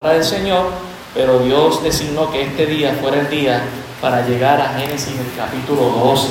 [0.00, 0.66] del Señor,
[1.12, 3.64] pero Dios designó que este día fuera el día
[4.00, 6.28] para llegar a Génesis el capítulo 12.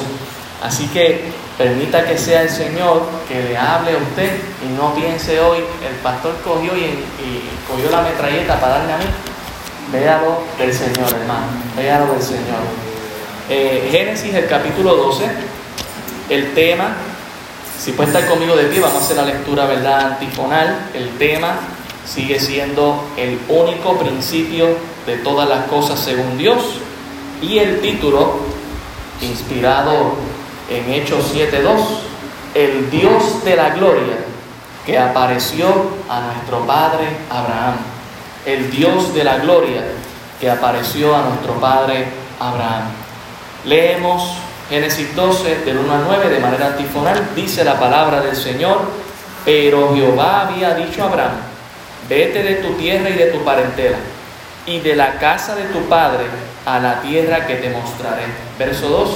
[0.64, 1.26] Así que
[1.58, 4.32] permita que sea el Señor que le hable a usted
[4.66, 7.04] y no piense hoy, el pastor cogió y,
[7.70, 9.06] cogió la metralleta para darle a mí.
[9.92, 12.64] Véalo del Señor, hermano, véalo del Señor.
[13.50, 15.26] Eh, Génesis el capítulo 12,
[16.30, 16.96] el tema,
[17.78, 20.14] si puede estar conmigo de pie, vamos a hacer la lectura, ¿verdad?
[20.14, 21.60] Antifonal, el tema
[22.08, 24.68] sigue siendo el único principio
[25.06, 26.80] de todas las cosas según Dios.
[27.42, 28.40] Y el título,
[29.22, 30.16] inspirado
[30.70, 31.80] en Hechos 7.2,
[32.56, 34.18] el Dios de la gloria
[34.86, 35.68] que apareció
[36.10, 37.76] a nuestro Padre Abraham.
[38.46, 39.84] El Dios de la gloria
[40.40, 42.06] que apareció a nuestro Padre
[42.40, 42.84] Abraham.
[43.66, 44.38] Leemos
[44.70, 47.30] Génesis 12 del 1 al 9 de manera antifonal.
[47.36, 48.82] Dice la palabra del Señor,
[49.44, 51.32] pero Jehová había dicho a Abraham,
[52.10, 53.98] Vete de tu tierra y de tu parentela,
[54.66, 56.24] y de la casa de tu padre
[56.66, 58.24] a la tierra que te mostraré.
[58.58, 59.10] Verso 2.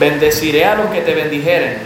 [0.00, 1.78] Bendeciré a los que te bendijeren,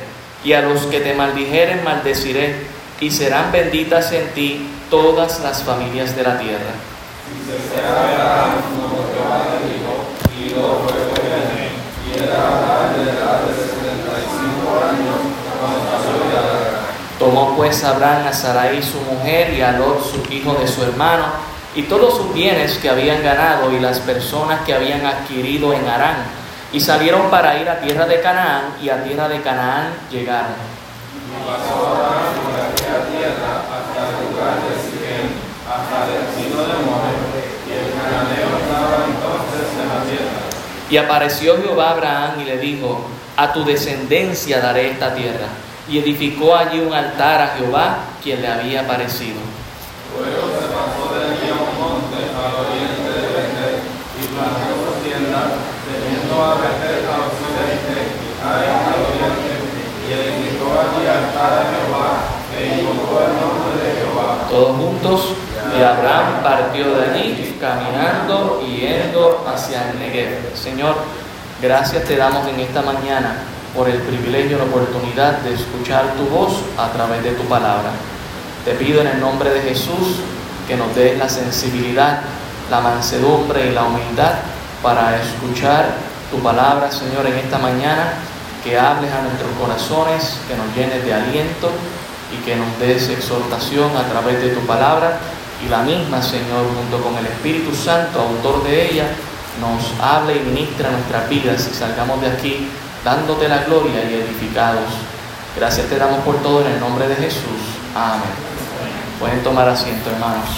[0.44, 2.55] y a los que te maldijeren maldeciré,
[3.00, 6.70] y serán benditas en ti todas las familias de la tierra.
[17.18, 21.24] Tomó pues Abraham a Sarai su mujer y a Lot su hijo de su hermano
[21.74, 26.24] y todos sus bienes que habían ganado y las personas que habían adquirido en Arán
[26.72, 30.56] y salieron para ir a tierra de Canaán y a tierra de Canaán llegaron.
[30.56, 36.77] Y pasó Abraham por aquella tierra hasta el lugar de Siquem, hasta el vecino de
[36.84, 37.16] More,
[37.64, 40.46] y el cananeo estaba entonces en la tierra.
[40.89, 43.06] Y apareció Jehová a Abraham y le dijo,
[43.37, 45.48] a tu descendencia daré esta tierra
[45.89, 49.39] y edificó allí un altar a Jehová, quien le había aparecido.
[50.14, 53.77] Luego se pasó de allí a un monte al oriente de Betel
[54.14, 59.52] y plantó su tienda, teniendo a Betel al occidente y al oriente,
[60.02, 62.11] y edificó allí altar a Jehová
[62.57, 64.46] e invocó el nombre de Jehová.
[64.48, 65.20] Todos juntos,
[65.79, 70.57] y Abraham partió de allí, caminando y yendo hacia el Negev.
[70.57, 70.97] Señor,
[71.61, 73.37] gracias te damos en esta mañana
[73.75, 77.91] por el privilegio y la oportunidad de escuchar tu voz a través de tu palabra.
[78.64, 80.20] Te pido en el nombre de Jesús
[80.67, 82.20] que nos des la sensibilidad,
[82.70, 84.35] la mansedumbre y la humildad
[84.83, 85.87] para escuchar
[86.31, 88.14] tu palabra, Señor, en esta mañana,
[88.64, 91.70] que hables a nuestros corazones, que nos llenes de aliento
[92.33, 95.19] y que nos des exhortación a través de tu palabra
[95.64, 99.06] y la misma, Señor, junto con el Espíritu Santo, autor de ella,
[99.61, 102.68] nos hable y ministra nuestras vidas y salgamos de aquí
[103.05, 104.90] dándote la gloria y edificados.
[105.56, 107.62] Gracias te damos por todo en el nombre de Jesús.
[107.95, 108.46] Amén.
[109.18, 110.48] Pueden tomar asiento, hermanos.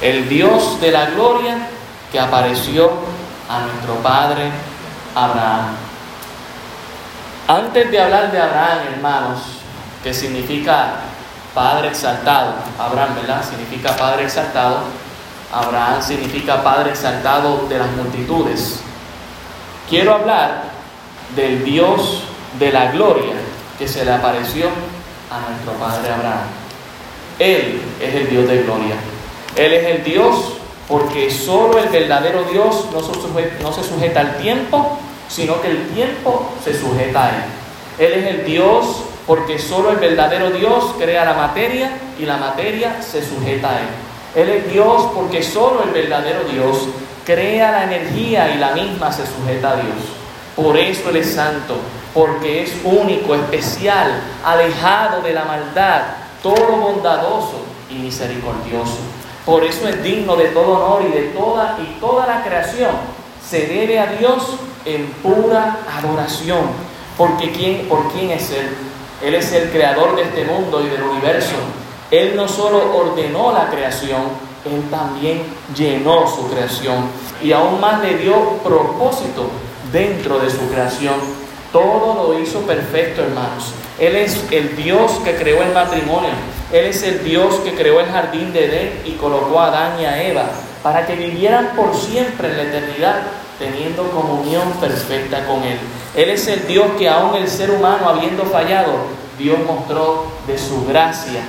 [0.00, 1.68] El Dios de la gloria
[2.10, 2.90] que apareció
[3.48, 4.50] a nuestro Padre
[5.14, 5.74] Abraham.
[7.48, 9.40] Antes de hablar de Abraham, hermanos,
[10.02, 11.00] que significa
[11.58, 13.42] Padre exaltado, Abraham, ¿verdad?
[13.44, 14.78] Significa Padre exaltado.
[15.52, 18.78] Abraham significa Padre exaltado de las multitudes.
[19.90, 20.62] Quiero hablar
[21.34, 22.22] del Dios
[22.60, 23.34] de la gloria
[23.76, 26.46] que se le apareció a nuestro Padre Abraham.
[27.40, 28.94] Él es el Dios de gloria.
[29.56, 30.52] Él es el Dios
[30.86, 34.96] porque solo el verdadero Dios no se, sujeta, no se sujeta al tiempo,
[35.28, 37.42] sino que el tiempo se sujeta a Él.
[37.98, 43.02] Él es el Dios porque solo el verdadero Dios crea la materia y la materia
[43.02, 43.88] se sujeta a Él.
[44.34, 46.88] Él es Dios porque solo el verdadero Dios
[47.26, 49.96] crea la energía y la misma se sujeta a Dios.
[50.56, 51.76] Por eso Él es santo,
[52.14, 56.02] porque es único, especial, alejado de la maldad,
[56.42, 58.96] todo bondadoso y misericordioso.
[59.44, 62.92] Por eso es digno de todo honor y de toda y toda la creación
[63.46, 64.54] se debe a Dios
[64.86, 66.88] en pura adoración.
[67.18, 68.87] Porque quién, por quién es Él?
[69.22, 71.56] Él es el creador de este mundo y del universo.
[72.10, 74.22] Él no solo ordenó la creación,
[74.64, 75.42] Él también
[75.76, 77.06] llenó su creación
[77.42, 78.34] y aún más le dio
[78.64, 79.48] propósito
[79.92, 81.16] dentro de su creación.
[81.72, 83.72] Todo lo hizo perfecto, hermanos.
[83.98, 86.30] Él es el Dios que creó el matrimonio.
[86.72, 90.04] Él es el Dios que creó el jardín de Edén y colocó a Adán y
[90.04, 90.44] a Eva
[90.82, 93.22] para que vivieran por siempre en la eternidad
[93.58, 95.78] teniendo comunión perfecta con Él.
[96.14, 98.92] Él es el Dios que aún el ser humano habiendo fallado,
[99.38, 101.42] Dios mostró de su gracia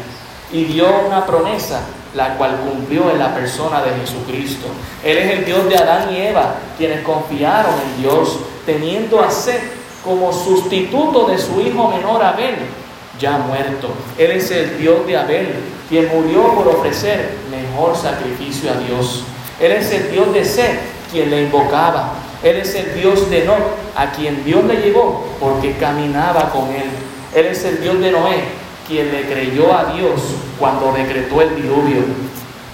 [0.52, 1.82] y dio una promesa
[2.16, 4.68] la cual cumplió en la persona de Jesucristo.
[5.04, 9.60] Él es el Dios de Adán y Eva, quienes confiaron en Dios, teniendo a sed,
[10.04, 12.56] como sustituto de su hijo menor Abel,
[13.20, 13.90] ya muerto.
[14.18, 15.56] Él es el Dios de Abel,
[15.90, 19.24] quien murió por ofrecer mejor sacrificio a Dios.
[19.60, 20.80] Él es el Dios de Seth,
[21.12, 22.14] quien le invocaba.
[22.44, 23.58] Él es el Dios de Noé,
[23.96, 26.90] a quien Dios le llevó porque caminaba con él.
[27.36, 28.44] Él es el Dios de Noé,
[28.88, 30.22] quien le creyó a Dios
[30.58, 32.04] cuando decretó el diluvio.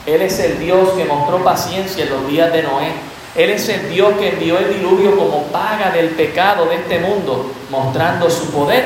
[0.06, 2.92] Él es el Dios que mostró paciencia en los días de Noé.
[3.36, 7.52] Él es el Dios que envió el diluvio como paga del pecado de este mundo,
[7.70, 8.86] mostrando su poder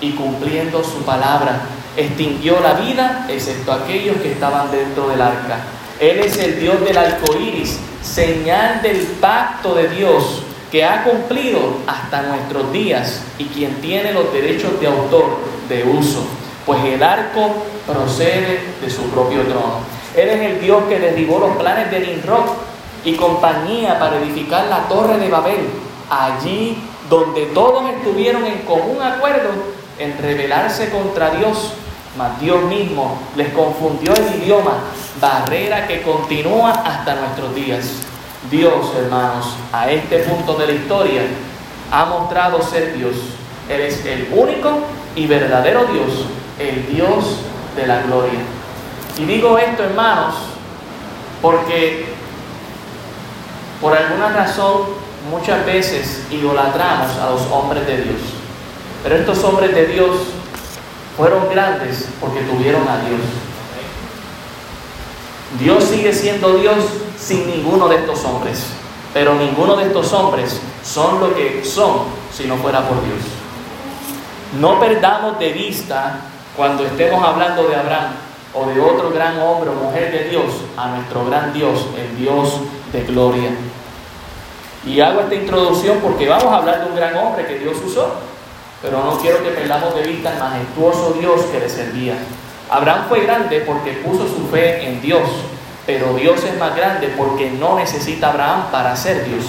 [0.00, 1.60] y cumpliendo su palabra.
[1.96, 5.58] Extinguió la vida, excepto aquellos que estaban dentro del arca.
[5.98, 11.60] Él es el Dios del arco iris, señal del pacto de Dios que ha cumplido
[11.86, 15.38] hasta nuestros días y quien tiene los derechos de autor
[15.68, 16.24] de uso,
[16.64, 17.50] pues el arco
[17.86, 19.80] procede de su propio trono.
[20.16, 22.44] Él el Dios que derribó los planes de Nimrod
[23.04, 25.68] y compañía para edificar la torre de Babel,
[26.08, 29.50] allí donde todos estuvieron en común acuerdo
[29.98, 31.72] en rebelarse contra Dios,
[32.16, 34.78] mas Dios mismo les confundió el idioma,
[35.20, 37.86] barrera que continúa hasta nuestros días.
[38.50, 41.22] Dios, hermanos, a este punto de la historia
[41.92, 43.14] ha mostrado ser Dios.
[43.68, 44.80] Él es el único
[45.14, 46.26] y verdadero Dios,
[46.58, 47.42] el Dios
[47.76, 48.40] de la gloria.
[49.18, 50.34] Y digo esto, hermanos,
[51.42, 52.06] porque
[53.80, 54.82] por alguna razón
[55.30, 58.20] muchas veces idolatramos a los hombres de Dios.
[59.02, 60.16] Pero estos hombres de Dios
[61.16, 63.20] fueron grandes porque tuvieron a Dios.
[65.58, 66.76] Dios sigue siendo Dios
[67.18, 68.66] sin ninguno de estos hombres.
[69.12, 72.02] Pero ninguno de estos hombres son lo que son
[72.32, 73.18] si no fuera por Dios.
[74.60, 76.20] No perdamos de vista
[76.56, 78.12] cuando estemos hablando de Abraham
[78.54, 82.60] o de otro gran hombre o mujer de Dios a nuestro gran Dios, el Dios
[82.92, 83.50] de gloria.
[84.84, 88.14] Y hago esta introducción porque vamos a hablar de un gran hombre que Dios usó,
[88.82, 92.14] pero no quiero que perdamos de vista el majestuoso Dios que le servía.
[92.70, 95.28] Abraham fue grande porque puso su fe en Dios,
[95.86, 99.44] pero Dios es más grande porque no necesita Abraham para ser Dios.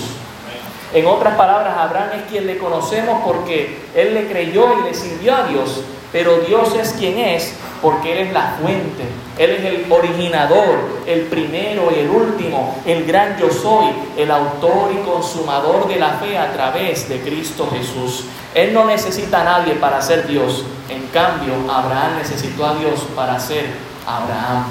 [0.93, 5.35] En otras palabras, Abraham es quien le conocemos porque él le creyó y le sirvió
[5.35, 9.03] a Dios, pero Dios es quien es porque Él es la fuente,
[9.37, 13.87] Él es el originador, el primero y el último, el gran yo soy,
[14.17, 18.25] el autor y consumador de la fe a través de Cristo Jesús.
[18.53, 23.39] Él no necesita a nadie para ser Dios, en cambio Abraham necesitó a Dios para
[23.39, 23.65] ser
[24.05, 24.65] Abraham.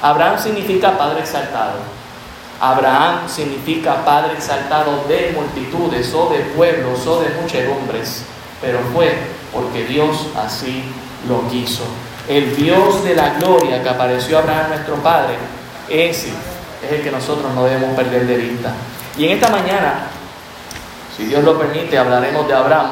[0.00, 1.78] Abraham significa Padre exaltado.
[2.60, 8.24] Abraham significa Padre exaltado de multitudes o de pueblos o de muchedumbres,
[8.60, 10.84] pero fue porque Dios así
[11.28, 11.84] lo quiso.
[12.28, 15.34] El Dios de la gloria que apareció a Abraham nuestro Padre,
[15.88, 16.28] ese
[16.84, 18.72] es el que nosotros no debemos perder de vista.
[19.16, 20.06] Y en esta mañana,
[21.16, 22.90] si Dios lo permite, hablaremos de Abraham,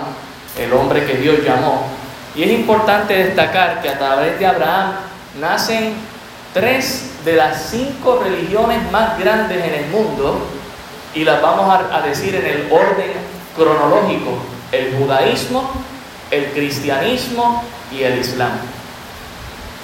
[0.58, 1.86] el hombre que Dios llamó.
[2.34, 4.92] Y es importante destacar que a través de Abraham
[5.40, 5.94] nacen
[6.52, 10.40] tres de las cinco religiones más grandes en el mundo
[11.14, 13.12] y las vamos a, decir en el orden
[13.56, 14.38] cronológico.
[14.72, 15.70] El judaísmo,
[16.31, 18.53] el cristianismo y el islam.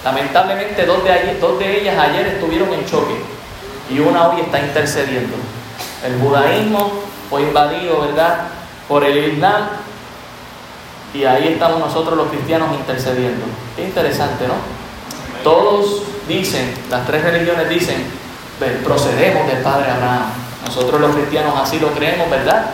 [0.04, 3.16] Lamentablemente dos de, ellas ayer estuvieron en choque
[3.90, 5.34] y una hoy está intercediendo.
[6.04, 6.92] El judaísmo
[7.28, 8.48] fue invadido, ¿verdad?,
[8.88, 9.68] por el islam
[11.12, 13.44] y ahí estamos nosotros los cristianos intercediendo.
[13.74, 14.54] Qué interesante, ¿no?
[15.42, 18.04] Todos dicen, las tres religiones dicen,
[18.84, 20.26] procedemos del Padre Abraham.
[20.64, 22.66] Nosotros los cristianos así lo creemos, ¿verdad?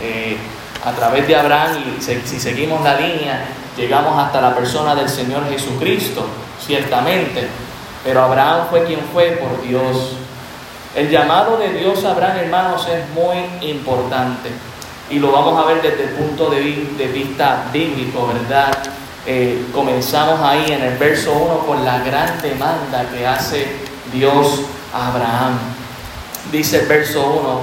[0.00, 0.36] Eh,
[0.84, 3.44] a través de Abraham y si seguimos la línea,
[3.76, 6.26] llegamos hasta la persona del Señor Jesucristo,
[6.64, 7.48] ciertamente.
[8.04, 10.14] Pero Abraham fue quien fue por Dios.
[10.94, 14.50] El llamado de Dios a Abraham, hermanos, es muy importante.
[15.10, 18.72] Y lo vamos a ver desde el punto de, vista bíblico, ¿verdad?
[19.26, 23.66] Eh, comenzamos ahí en el verso 1 con la gran demanda que hace
[24.12, 24.62] Dios
[24.94, 25.58] a Abraham.
[26.50, 27.60] Dice el verso 1,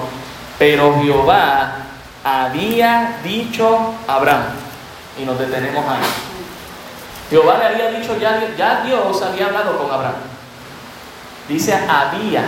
[0.60, 1.87] pero Jehová
[2.27, 4.43] había dicho Abraham.
[5.19, 6.03] Y nos detenemos ahí.
[7.29, 10.15] Jehová le había dicho, ya, ya Dios había hablado con Abraham.
[11.48, 12.43] Dice había.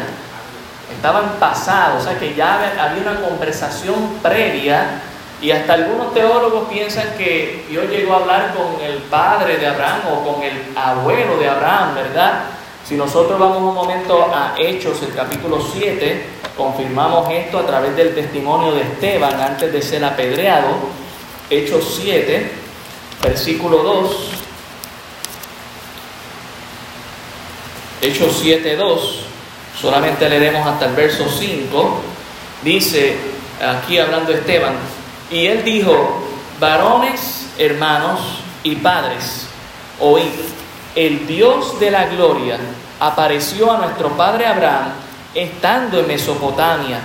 [0.93, 5.01] Estaba en pasado, o sea que ya había una conversación previa
[5.41, 10.01] y hasta algunos teólogos piensan que Dios llegó a hablar con el padre de Abraham
[10.11, 12.41] o con el abuelo de Abraham, ¿verdad?
[12.89, 16.25] Si nosotros vamos un momento a Hechos, el capítulo 7,
[16.57, 20.69] confirmamos esto a través del testimonio de Esteban antes de ser apedreado.
[21.51, 22.51] Hechos 7,
[23.21, 24.29] versículo 2.
[28.01, 29.19] Hechos 7, 2.
[29.79, 32.01] Solamente leeremos hasta el verso 5.
[32.63, 33.17] Dice,
[33.61, 34.73] aquí hablando Esteban,
[35.29, 36.23] Y él dijo,
[36.59, 38.19] varones, hermanos
[38.63, 39.45] y padres,
[39.99, 40.25] oíd,
[40.95, 42.57] el Dios de la gloria
[42.99, 44.91] apareció a nuestro padre Abraham
[45.33, 46.99] estando en Mesopotamia,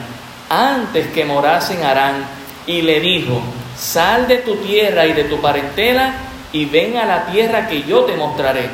[0.48, 2.26] antes que morase en Harán,
[2.66, 3.40] y le dijo,
[3.76, 6.14] sal de tu tierra y de tu parentela
[6.52, 8.70] y ven a la tierra que yo te mostraré.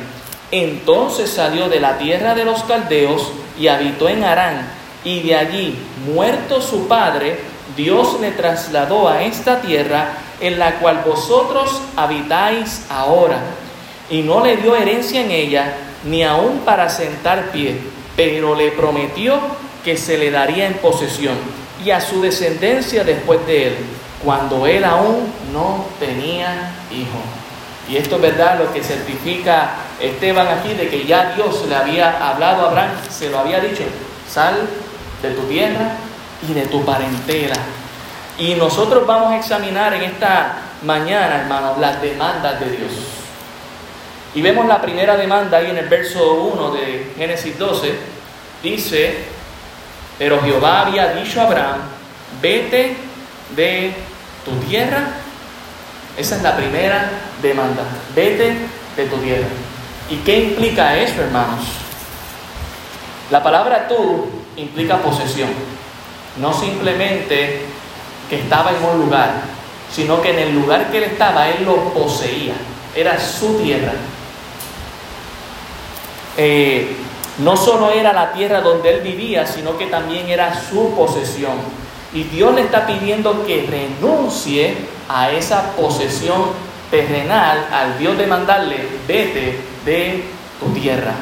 [0.51, 4.67] Entonces salió de la tierra de los caldeos y habitó en Harán,
[5.03, 7.39] y de allí, muerto su padre,
[7.75, 13.39] Dios le trasladó a esta tierra en la cual vosotros habitáis ahora,
[14.09, 17.79] y no le dio herencia en ella, ni aun para sentar pie,
[18.15, 19.39] pero le prometió
[19.83, 21.35] que se le daría en posesión,
[21.83, 23.75] y a su descendencia después de él,
[24.23, 27.19] cuando él aún no tenía hijo.
[27.89, 32.29] Y esto es verdad lo que certifica Esteban aquí de que ya Dios le había
[32.29, 33.83] hablado a Abraham, se lo había dicho,
[34.29, 34.55] sal
[35.21, 35.95] de tu tierra
[36.47, 37.55] y de tu parentela.
[38.37, 42.91] Y nosotros vamos a examinar en esta mañana, hermanos, las demandas de Dios.
[44.33, 47.93] Y vemos la primera demanda ahí en el verso 1 de Génesis 12.
[48.63, 49.25] Dice,
[50.17, 51.77] pero Jehová había dicho a Abraham,
[52.41, 52.95] vete
[53.55, 53.93] de
[54.45, 55.15] tu tierra.
[56.17, 57.09] Esa es la primera
[57.41, 57.83] demanda,
[58.15, 58.55] vete
[58.95, 59.47] de tu tierra.
[60.09, 61.65] ¿Y qué implica eso, hermanos?
[63.29, 65.49] La palabra tú implica posesión,
[66.37, 67.61] no simplemente
[68.29, 69.31] que estaba en un lugar,
[69.91, 72.53] sino que en el lugar que él estaba, él lo poseía,
[72.95, 73.93] era su tierra.
[76.43, 76.87] Eh,
[77.37, 81.53] no solo era la tierra donde él vivía, sino que también era su posesión.
[82.15, 84.75] Y Dios le está pidiendo que renuncie
[85.07, 86.41] a esa posesión
[86.89, 90.23] terrenal al Dios de mandarle, vete de
[90.59, 91.13] tu tierra.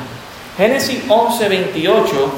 [0.57, 2.33] Génesis 11, 28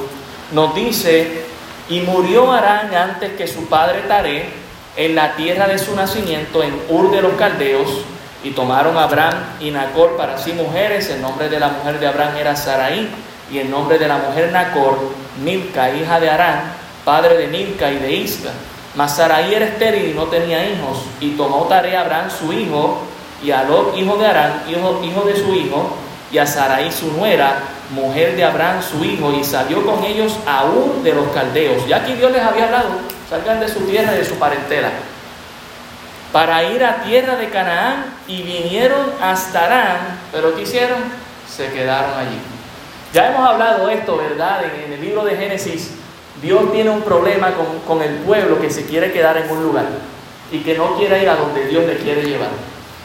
[0.54, 1.46] nos dice,
[1.88, 4.46] y murió Arán antes que su padre Taré
[4.98, 7.90] en la tierra de su nacimiento, en Ur de los Caldeos,
[8.43, 12.07] y tomaron a Abraham y Nacor para sí mujeres, el nombre de la mujer de
[12.07, 13.10] Abraham era Saraí,
[13.51, 14.98] y el nombre de la mujer Nacor,
[15.43, 18.50] Milca, hija de Arán, padre de Milca y de Isca.
[18.95, 23.01] Mas Saraí era estéril y no tenía hijos, y tomó tarea Abraham su hijo,
[23.43, 25.95] y a Lot, hijo de Arán, hijo, hijo de su hijo,
[26.31, 27.60] y a Saraí su nuera,
[27.91, 31.86] mujer de Abraham su hijo, y salió con ellos aún de los caldeos.
[31.88, 32.89] Ya que Dios les había hablado,
[33.29, 34.89] salgan de su tierra y de su parentela,
[36.32, 41.00] para ir a tierra de Canaán, y vinieron hasta Arán, pero ¿qué hicieron?
[41.50, 42.38] Se quedaron allí.
[43.14, 44.62] Ya hemos hablado esto, ¿verdad?
[44.64, 45.92] En, el libro de Génesis,
[46.42, 47.52] Dios tiene un problema
[47.86, 49.86] con, el pueblo que se quiere quedar en un lugar
[50.52, 52.50] y que no quiere ir a donde Dios le quiere llevar.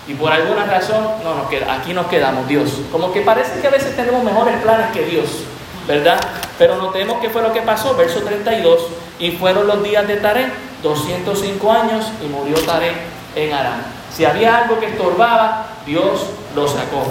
[0.07, 2.71] Y por alguna razón, no nos queda, aquí nos quedamos, Dios.
[2.93, 5.43] Como que parece que a veces tenemos mejores planes que Dios,
[5.89, 6.21] ¿verdad?
[6.57, 8.87] Pero notemos que fue lo que pasó, verso 32,
[9.19, 10.47] y fueron los días de Taré,
[10.85, 13.85] 205 años, y murió Taré en Arán.
[14.13, 17.05] Si había algo que estorbaba, Dios lo sacó.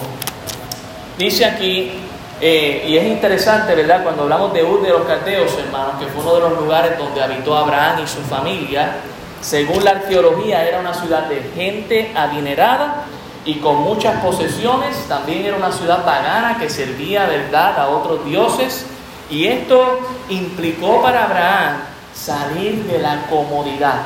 [1.18, 1.94] Dice aquí
[2.42, 4.04] eh, y es interesante, ¿verdad?
[4.04, 7.24] Cuando hablamos de Ur de los Caldeos, hermanos, que fue uno de los lugares donde
[7.24, 8.96] habitó Abraham y su familia,
[9.40, 13.06] según la arqueología era una ciudad de gente adinerada
[13.46, 18.86] y con muchas posesiones, también era una ciudad pagana que servía, ¿verdad?, a otros dioses.
[19.30, 21.78] Y esto implicó para Abraham
[22.14, 24.02] salir de la comodidad.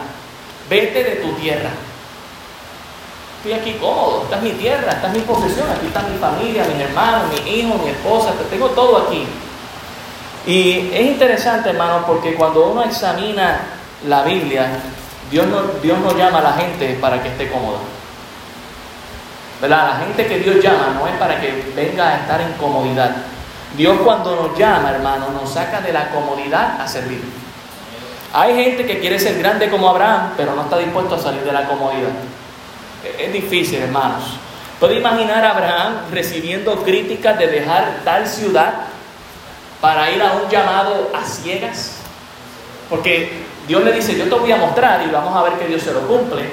[0.69, 1.69] Vete de tu tierra
[3.39, 6.65] estoy aquí cómodo, esta es mi tierra, esta es mi posesión, aquí está mi familia,
[6.65, 9.25] mis hermanos, mi hijo, mi esposa, tengo todo aquí.
[10.45, 13.61] Y es interesante, hermano, porque cuando uno examina
[14.07, 14.67] la Biblia,
[15.31, 17.77] Dios no, Dios no llama a la gente para que esté cómoda.
[19.61, 19.89] ¿Verdad?
[19.89, 23.15] La gente que Dios llama no es para que venga a estar en comodidad.
[23.77, 27.21] Dios cuando nos llama, hermano, nos saca de la comodidad a servir.
[28.33, 31.51] Hay gente que quiere ser grande como Abraham, pero no está dispuesto a salir de
[31.53, 32.09] la comodidad.
[33.03, 34.23] Es difícil, hermanos.
[34.79, 38.73] ¿Puede imaginar a Abraham recibiendo críticas de dejar tal ciudad
[39.81, 41.97] para ir a un llamado a ciegas?
[42.89, 45.81] Porque Dios le dice, yo te voy a mostrar y vamos a ver que Dios
[45.81, 46.43] se lo cumple.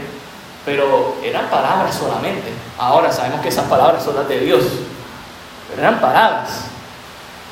[0.64, 2.48] Pero eran palabras solamente.
[2.78, 4.64] Ahora sabemos que esas palabras son las de Dios.
[5.68, 6.64] Pero eran palabras.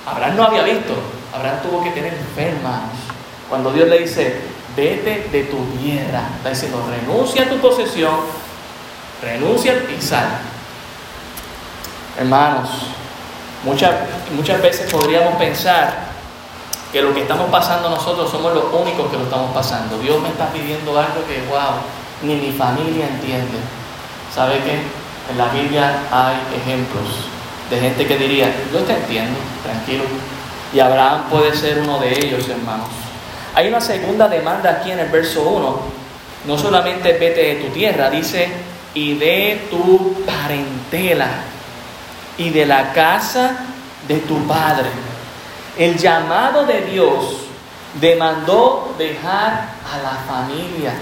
[0.07, 0.95] Abraham no había visto.
[1.33, 2.99] Abraham tuvo que tener fe, hermanos.
[3.49, 4.41] Cuando Dios le dice,
[4.77, 6.29] vete de tu tierra.
[6.37, 8.17] Está diciendo, renuncia a tu posesión,
[9.23, 10.28] renuncia y sal.
[12.18, 12.68] Hermanos,
[13.64, 13.92] muchas,
[14.35, 16.14] muchas veces podríamos pensar
[16.92, 19.99] que lo que estamos pasando nosotros somos los únicos que lo estamos pasando.
[19.99, 21.83] Dios me está pidiendo algo que, wow,
[22.23, 23.59] ni mi familia entiende.
[24.33, 24.78] ¿Sabe qué?
[25.30, 27.28] En la Biblia hay ejemplos
[27.71, 30.04] de gente que diría, yo te entiendo, tranquilo.
[30.73, 32.88] Y Abraham puede ser uno de ellos, hermanos.
[33.54, 36.04] Hay una segunda demanda aquí en el verso 1
[36.47, 38.49] no solamente vete de tu tierra, dice,
[38.95, 41.29] y de tu parentela
[42.39, 43.57] y de la casa
[44.09, 44.89] de tu padre.
[45.77, 47.39] El llamado de Dios
[48.01, 50.93] demandó dejar a la familia.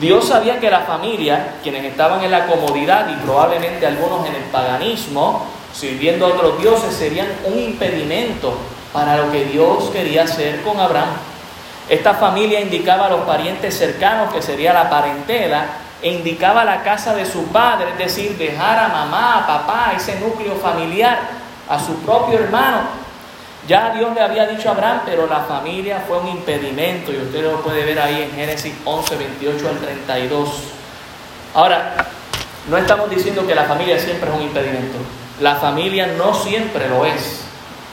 [0.00, 4.42] Dios sabía que la familia, quienes estaban en la comodidad y probablemente algunos en el
[4.44, 8.54] paganismo, sirviendo a otros dioses, serían un impedimento
[8.92, 11.10] para lo que Dios quería hacer con Abraham.
[11.88, 15.66] Esta familia indicaba a los parientes cercanos, que sería la parentela,
[16.02, 20.18] e indicaba la casa de su padre, es decir, dejar a mamá, a papá, ese
[20.18, 21.18] núcleo familiar,
[21.68, 22.80] a su propio hermano.
[23.68, 27.42] Ya Dios le había dicho a Abraham, pero la familia fue un impedimento, y usted
[27.42, 30.48] lo puede ver ahí en Génesis 11, 28 al 32.
[31.54, 31.94] Ahora,
[32.68, 34.98] no estamos diciendo que la familia siempre es un impedimento.
[35.40, 37.42] La familia no siempre lo es.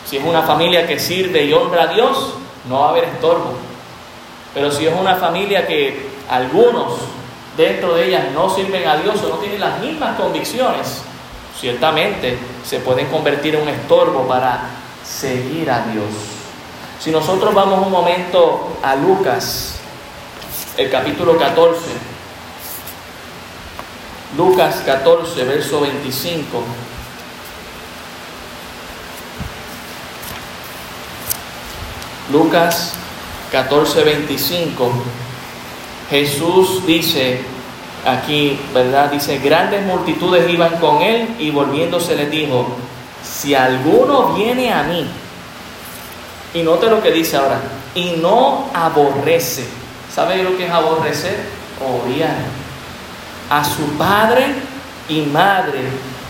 [0.06, 2.36] Si es una familia que sirve y honra a Dios,
[2.70, 3.54] no va a haber estorbo.
[4.54, 7.00] Pero si es una familia que algunos
[7.58, 11.02] dentro de ellas no sirven a Dios o no tienen las mismas convicciones,
[11.60, 14.62] ciertamente se pueden convertir en un estorbo para
[15.04, 16.06] seguir a Dios.
[17.00, 19.80] Si nosotros vamos un momento a Lucas,
[20.78, 21.80] el capítulo 14,
[24.36, 26.64] Lucas 14, verso 25.
[32.32, 32.94] Lucas
[33.52, 34.92] 14, 25.
[36.10, 37.42] Jesús dice
[38.06, 39.12] aquí, ¿verdad?
[39.12, 42.68] Dice, grandes multitudes iban con él y volviéndose les dijo,
[43.24, 45.06] si alguno viene a mí,
[46.54, 47.60] y note lo que dice ahora,
[47.94, 49.68] y no aborrece,
[50.14, 51.36] ¿sabe lo que es aborrecer?
[51.80, 52.36] Odiar
[53.50, 54.46] a su padre
[55.10, 55.80] y madre,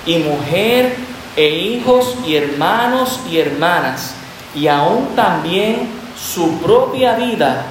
[0.05, 0.95] y mujer,
[1.35, 4.15] e hijos, y hermanos y hermanas,
[4.55, 7.65] y aún también su propia vida,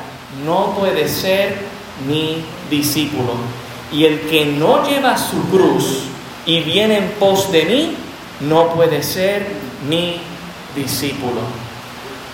[0.44, 1.75] no puede ser
[2.06, 3.34] mi discípulo.
[3.92, 6.02] Y el que no lleva su cruz
[6.44, 7.96] y viene en pos de mí,
[8.40, 9.46] no puede ser
[9.88, 10.20] mi
[10.74, 11.40] discípulo.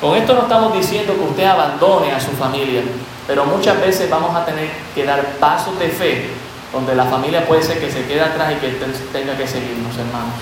[0.01, 2.83] Con esto no estamos diciendo que usted abandone a su familia,
[3.27, 6.31] pero muchas veces vamos a tener que dar pasos de fe
[6.73, 8.69] donde la familia puede ser que se quede atrás y que
[9.13, 10.35] tenga que seguirnos, hermanos.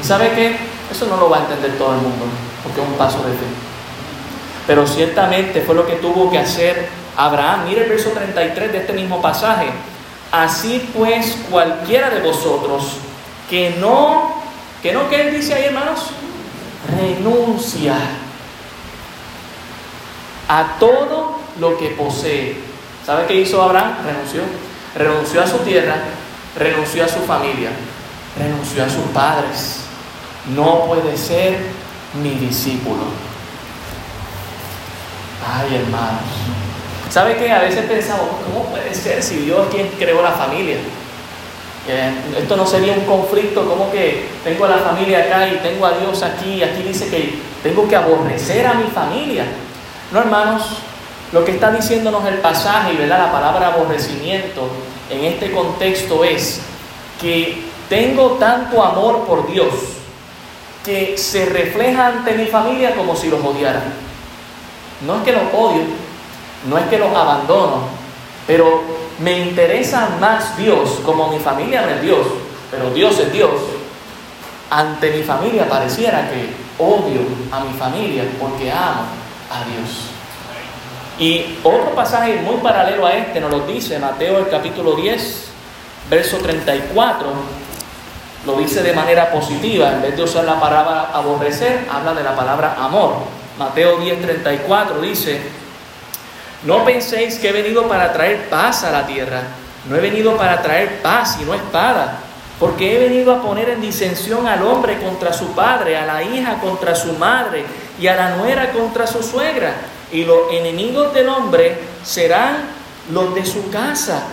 [0.00, 0.56] ¿Y sabe qué?
[0.90, 2.26] Eso no lo va a entender todo el mundo,
[2.62, 3.46] porque es un paso de fe.
[4.66, 7.64] Pero ciertamente fue lo que tuvo que hacer Abraham.
[7.66, 9.66] Mire el verso 33 de este mismo pasaje.
[10.32, 12.98] Así pues, cualquiera de vosotros
[13.48, 14.42] que no,
[14.82, 16.10] que no, ¿qué él dice ahí, hermanos?
[16.98, 17.96] Renuncia
[20.48, 22.56] a todo lo que posee.
[23.04, 23.96] ¿Sabe qué hizo Abraham?
[24.04, 24.42] Renunció.
[24.96, 25.96] Renunció a su tierra,
[26.56, 27.68] renunció a su familia,
[28.38, 29.80] renunció a sus padres.
[30.54, 31.58] No puede ser
[32.22, 33.04] mi discípulo.
[35.46, 36.65] Ay, hermanos.
[37.10, 37.50] ¿Sabe qué?
[37.52, 40.76] A veces pensamos, ¿cómo puede ser si Dios es quien creó la familia?
[42.36, 45.92] esto no sería un conflicto como que tengo a la familia acá y tengo a
[45.92, 49.44] Dios aquí aquí dice que tengo que aborrecer a mi familia.
[50.12, 50.62] No, hermanos,
[51.32, 54.68] lo que está diciéndonos el pasaje y la palabra aborrecimiento
[55.10, 56.60] en este contexto es
[57.20, 59.68] que tengo tanto amor por Dios
[60.84, 63.82] que se refleja ante mi familia como si los odiara.
[65.06, 65.82] No es que los odio,
[66.68, 67.88] no es que los abandono,
[68.46, 68.82] pero
[69.18, 72.26] me interesa más Dios, como mi familia no es Dios,
[72.70, 73.52] pero Dios es Dios.
[74.70, 79.06] Ante mi familia pareciera que odio a mi familia porque amo
[79.50, 80.10] a Dios.
[81.18, 85.44] Y otro pasaje muy paralelo a este nos lo dice Mateo el capítulo 10,
[86.10, 87.26] verso 34,
[88.44, 92.36] lo dice de manera positiva, en vez de usar la palabra aborrecer, habla de la
[92.36, 93.14] palabra amor.
[93.58, 95.40] Mateo 10, 34 dice,
[96.66, 99.42] no penséis que he venido para traer paz a la tierra.
[99.88, 102.18] No he venido para traer paz y no espada.
[102.58, 106.58] Porque he venido a poner en disensión al hombre contra su padre, a la hija
[106.58, 107.64] contra su madre
[108.00, 109.74] y a la nuera contra su suegra.
[110.10, 112.56] Y los enemigos del hombre serán
[113.12, 114.24] los de su casa.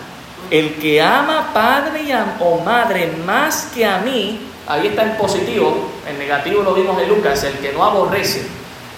[0.49, 6.17] El que ama padre o madre más que a mí, ahí está en positivo, en
[6.17, 8.47] negativo lo vimos en Lucas, el que no aborrece.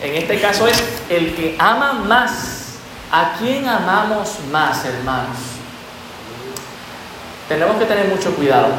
[0.02, 2.55] En este caso es el que ama más
[3.15, 5.38] ¿A quién amamos más, hermanos?
[7.47, 8.73] Tenemos que tener mucho cuidado,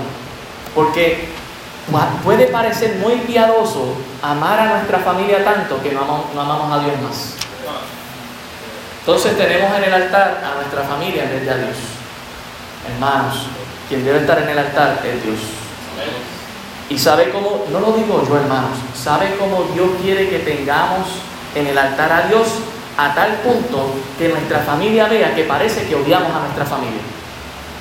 [0.74, 1.30] porque
[2.22, 6.02] puede parecer muy piadoso amar a nuestra familia tanto que no
[6.38, 7.32] amamos, a Dios más.
[9.00, 11.76] Entonces tenemos en el altar a nuestra familia en vez de a Dios.
[12.92, 13.46] Hermanos,
[13.88, 15.40] quien debe estar en el altar es Dios.
[16.90, 21.08] Y sabe cómo, no lo digo yo hermanos, sabe cómo Dios quiere que tengamos
[21.54, 22.48] en el altar a Dios
[22.96, 27.02] a tal punto que nuestra familia vea que parece que odiamos a nuestra familia,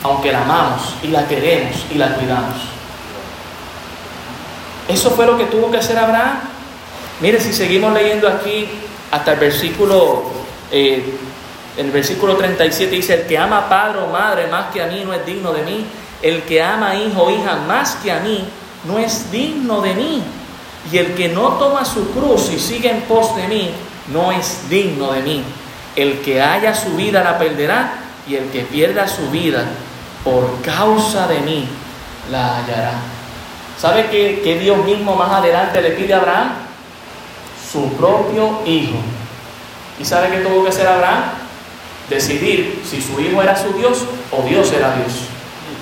[0.03, 2.57] aunque la amamos y la queremos y la cuidamos.
[4.87, 6.39] Eso fue lo que tuvo que hacer Abraham.
[7.21, 8.67] Mire, si seguimos leyendo aquí
[9.09, 10.23] hasta el versículo,
[10.71, 11.17] eh,
[11.77, 15.13] el versículo 37 dice, el que ama padre o madre más que a mí no
[15.13, 15.85] es digno de mí,
[16.21, 18.45] el que ama hijo o hija más que a mí
[18.85, 20.23] no es digno de mí.
[20.91, 23.71] Y el que no toma su cruz y sigue en pos de mí,
[24.11, 25.43] no es digno de mí.
[25.95, 29.65] El que haya su vida la perderá, y el que pierda su vida
[30.23, 31.67] por causa de mí
[32.31, 32.93] la hallará.
[33.79, 36.53] ¿Sabe qué, Dios mismo más adelante le pide a Abraham?
[37.71, 38.97] Su propio hijo.
[39.99, 41.23] ¿Y sabe qué tuvo que hacer Abraham?
[42.09, 45.13] Decidir si su hijo era su Dios o Dios era Dios.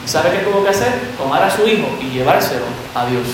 [0.03, 0.91] ¿Y sabe qué tuvo que hacer?
[1.17, 3.27] Tomar a su hijo y llevárselo a Dios.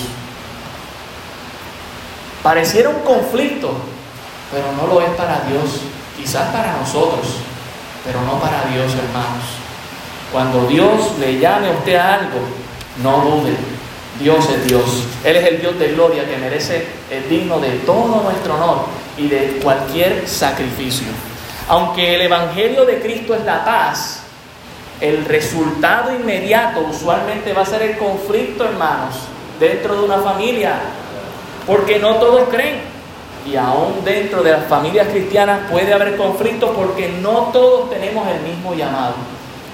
[2.43, 3.73] Pareciera un conflicto,
[4.51, 5.81] pero no lo es para Dios.
[6.17, 7.37] Quizás para nosotros,
[8.03, 9.45] pero no para Dios, hermanos.
[10.31, 12.39] Cuando Dios le llame a usted a algo,
[13.01, 13.55] no dude.
[14.19, 15.05] Dios es Dios.
[15.23, 18.85] Él es el Dios de gloria que merece, el digno de todo nuestro honor
[19.17, 21.07] y de cualquier sacrificio.
[21.69, 24.23] Aunque el Evangelio de Cristo es la paz,
[24.99, 29.15] el resultado inmediato usualmente va a ser el conflicto, hermanos,
[29.59, 30.73] dentro de una familia,
[31.65, 32.88] porque no todos creen.
[33.49, 38.41] Y aún dentro de las familias cristianas puede haber conflictos porque no todos tenemos el
[38.41, 39.15] mismo llamado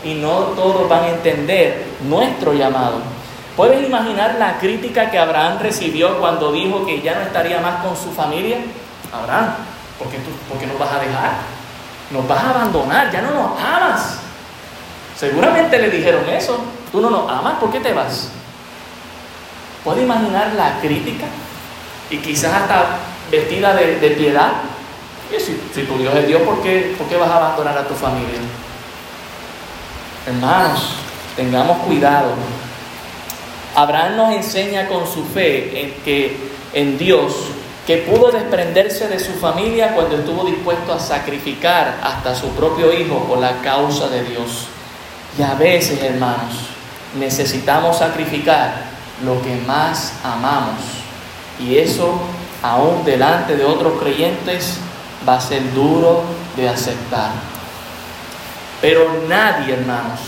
[0.04, 3.00] y no todos van a entender nuestro llamado.
[3.58, 7.98] ¿Puedes imaginar la crítica que Abraham recibió cuando dijo que ya no estaría más con
[7.98, 8.58] su familia?
[9.12, 9.56] Abraham,
[9.98, 11.32] ¿por tú, ¿por qué nos vas a dejar?
[12.12, 14.20] Nos vas a abandonar, ya no nos amas.
[15.18, 16.60] Seguramente le dijeron eso.
[16.92, 18.30] Tú no nos amas, ¿por qué te vas?
[19.84, 21.26] ¿Puedes imaginar la crítica?
[22.10, 22.86] Y quizás hasta
[23.38, 24.54] vestida de, piedad.
[25.36, 27.94] Y si, tu Dios es Dios, ¿por qué, ¿por qué vas a abandonar a tu
[27.94, 28.40] familia?
[30.28, 30.96] Hermanos,
[31.36, 32.34] tengamos cuidado.
[33.76, 36.38] Abraham nos enseña con su fe en que
[36.74, 37.34] en Dios
[37.86, 43.26] que pudo desprenderse de su familia cuando estuvo dispuesto a sacrificar hasta su propio hijo
[43.26, 44.68] por la causa de Dios.
[45.38, 46.56] Y a veces, hermanos,
[47.20, 48.74] necesitamos sacrificar
[49.24, 50.80] lo que más amamos.
[51.60, 52.20] Y eso,
[52.66, 54.78] aún delante de otros creyentes,
[55.28, 56.24] va a ser duro
[56.56, 57.32] de aceptar.
[58.82, 60.20] Pero nadie, hermanos,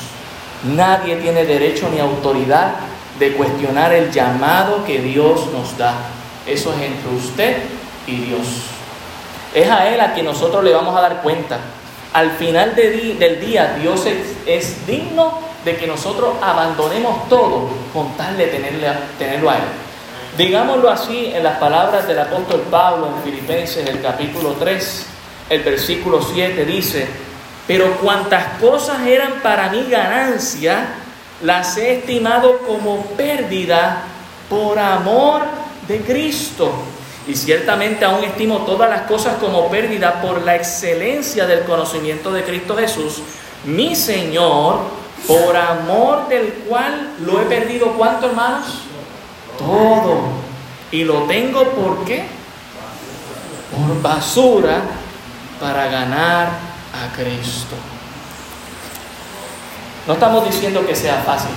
[0.64, 2.76] nadie tiene derecho ni autoridad
[3.20, 5.96] de cuestionar el llamado que Dios nos da.
[6.46, 7.58] Eso es entre usted
[8.06, 8.48] y Dios.
[9.54, 11.58] Es a Él a quien nosotros le vamos a dar cuenta.
[12.14, 14.06] Al final del día, Dios
[14.46, 18.48] es, digno de que nosotros abandonemos todo con tal de
[19.18, 19.87] tenerlo a Él.
[20.38, 25.06] Digámoslo así en las palabras del apóstol Pablo en Filipenses, el capítulo 3,
[25.50, 27.08] el versículo 7 dice,
[27.66, 30.90] pero cuantas cosas eran para mí ganancia,
[31.42, 34.04] las he estimado como pérdida
[34.48, 35.42] por amor
[35.88, 36.72] de Cristo.
[37.28, 42.44] Y ciertamente aún estimo todas las cosas como pérdida por la excelencia del conocimiento de
[42.44, 43.24] Cristo Jesús,
[43.66, 44.82] mi Señor,
[45.28, 47.94] por amor del cual lo he perdido.
[47.94, 48.87] ¿Cuánto, hermanos?
[49.58, 50.22] Todo.
[50.92, 52.26] Y lo tengo por qué?
[53.76, 54.82] Por basura
[55.60, 56.48] para ganar
[56.94, 57.76] a Cristo.
[60.08, 61.52] No estamos diciendo que sea fácil,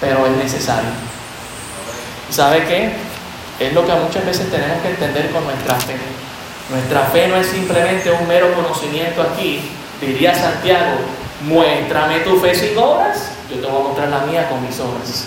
[0.00, 0.90] pero es necesario.
[2.30, 2.92] ¿Sabe qué?
[3.60, 5.94] Es lo que muchas veces tenemos que entender con nuestra fe.
[6.70, 9.70] Nuestra fe no es simplemente un mero conocimiento aquí.
[10.00, 10.96] Diría Santiago,
[11.42, 15.26] muéstrame tu fe sin obras, yo te voy a mostrar la mía con mis obras.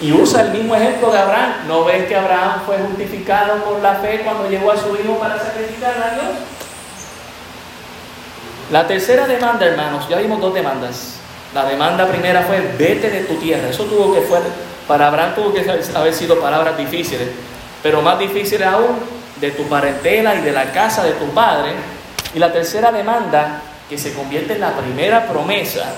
[0.00, 1.68] Y usa el mismo ejemplo de Abraham.
[1.68, 5.38] ¿No ves que Abraham fue justificado por la fe cuando llegó a su hijo para
[5.38, 6.36] sacrificar a Dios?
[8.70, 11.16] La tercera demanda, hermanos, ya vimos dos demandas.
[11.52, 13.68] La demanda primera fue vete de tu tierra.
[13.68, 14.38] Eso tuvo que fue
[14.90, 17.28] para Abraham tuvo que haber sido palabras difíciles,
[17.80, 18.98] pero más difíciles aún
[19.40, 21.72] de tu parentela y de la casa de tu padre.
[22.34, 25.92] Y la tercera demanda, que se convierte en la primera promesa,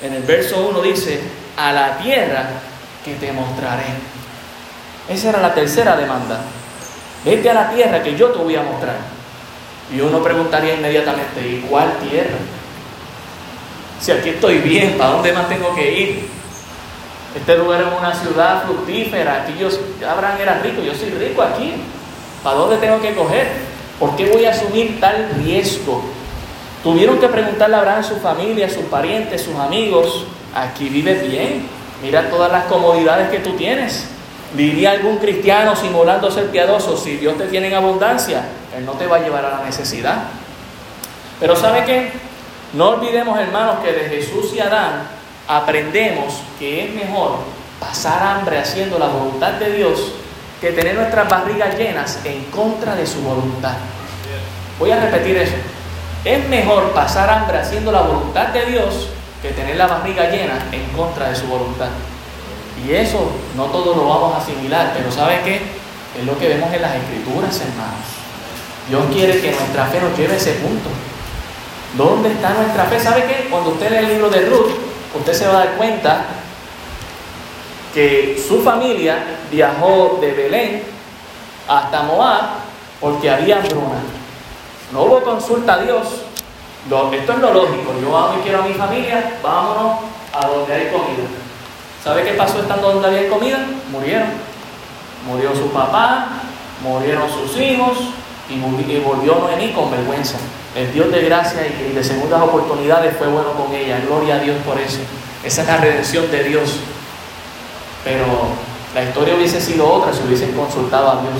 [0.00, 1.20] en el verso 1 dice,
[1.56, 2.48] a la tierra
[3.04, 3.84] que te mostraré.
[5.08, 6.40] Esa era la tercera demanda.
[7.24, 8.96] Vete a la tierra que yo te voy a mostrar.
[9.94, 12.36] Y uno preguntaría inmediatamente, ¿y cuál tierra?
[14.00, 16.28] Si aquí estoy bien, ¿para dónde más tengo que ir?
[17.34, 19.68] Este lugar es una ciudad fructífera, aquí yo,
[20.06, 21.74] Abraham era rico, yo soy rico aquí.
[22.42, 23.48] ¿Para dónde tengo que coger?
[23.98, 26.02] ¿Por qué voy a asumir tal riesgo?
[26.82, 31.28] Tuvieron que preguntarle a Abraham a su familia, a sus parientes, sus amigos, aquí vives
[31.28, 31.66] bien,
[32.02, 34.06] mira todas las comodidades que tú tienes.
[34.54, 38.44] Diría algún cristiano simulando ser piadoso, si Dios te tiene en abundancia,
[38.76, 40.16] Él no te va a llevar a la necesidad.
[41.38, 42.12] Pero ¿sabe qué?
[42.72, 45.08] No olvidemos, hermanos, que de Jesús y Adán
[45.46, 47.38] aprendemos que es mejor
[47.80, 50.12] pasar hambre haciendo la voluntad de Dios
[50.60, 53.76] que tener nuestras barrigas llenas en contra de su voluntad.
[54.78, 55.54] Voy a repetir eso.
[56.24, 59.08] Es mejor pasar hambre haciendo la voluntad de Dios
[59.42, 61.88] que tener la barriga llena en contra de su voluntad.
[62.86, 65.60] Y eso no todos lo vamos a asimilar, pero ¿sabe qué?
[66.18, 68.06] Es lo que vemos en las escrituras, hermanos.
[68.88, 70.88] Dios quiere que nuestra fe nos lleve a ese punto.
[71.96, 73.00] ¿Dónde está nuestra fe?
[73.00, 73.48] ¿Sabe qué?
[73.50, 74.72] Cuando usted lee el libro de Ruth,
[75.16, 76.24] usted se va a dar cuenta
[77.94, 79.18] que su familia
[79.50, 80.82] viajó de Belén
[81.66, 82.44] hasta Moab
[83.00, 84.00] porque había hambruna.
[84.92, 86.06] No hubo consulta a Dios.
[86.88, 87.92] Esto es lo lógico.
[88.00, 89.98] Yo amo y quiero a mi familia, vámonos
[90.32, 91.28] a donde hay comida.
[92.02, 93.58] ¿Sabe qué pasó estando donde había comida?
[93.92, 94.28] Murieron.
[95.26, 96.28] Murió su papá,
[96.82, 97.98] murieron sus hijos
[98.48, 98.58] y
[99.00, 100.38] volvió Noemí con vergüenza.
[100.74, 104.00] El Dios de gracia y de segundas oportunidades fue bueno con ella.
[104.06, 105.00] Gloria a Dios por eso.
[105.44, 106.76] Esa es la redención de Dios.
[108.02, 108.24] Pero
[108.94, 111.34] la historia hubiese sido otra si hubiesen consultado a Dios.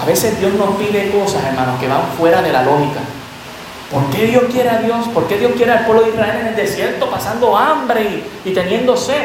[0.00, 3.00] A veces Dios nos pide cosas, hermanos, que van fuera de la lógica.
[3.94, 5.06] ¿Por qué Dios quiere a Dios?
[5.14, 8.96] ¿Por qué Dios quiere al pueblo de Israel en el desierto pasando hambre y, teniendo
[8.96, 9.22] sed?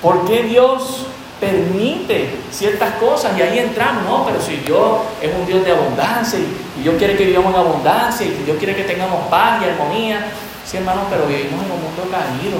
[0.00, 1.04] ¿Por qué Dios
[1.38, 4.04] permite ciertas cosas y ahí entramos?
[4.04, 7.60] No, pero si Dios es un Dios de abundancia y, Dios quiere que vivamos en
[7.60, 10.32] abundancia y Dios quiere que tengamos paz y armonía.
[10.64, 12.56] Sí, hermanos, pero vivimos en un mundo caído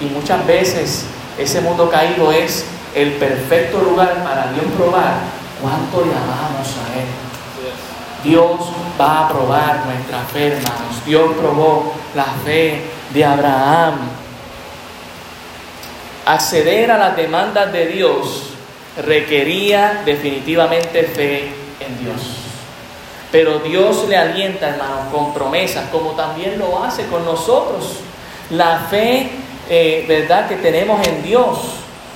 [0.00, 1.04] y muchas veces
[1.38, 5.20] ese mundo caído es el perfecto lugar para Dios probar
[5.62, 7.27] cuánto le amamos a Él.
[8.28, 8.60] Dios
[9.00, 11.02] va a probar nuestra fe, hermanos.
[11.06, 12.82] Dios probó la fe
[13.14, 13.94] de Abraham.
[16.26, 18.50] Acceder a las demandas de Dios
[19.02, 22.20] requería definitivamente fe en Dios.
[23.32, 28.00] Pero Dios le alienta, hermanos, con promesas, como también lo hace con nosotros.
[28.50, 29.30] La fe
[29.70, 31.58] eh, verdad que tenemos en Dios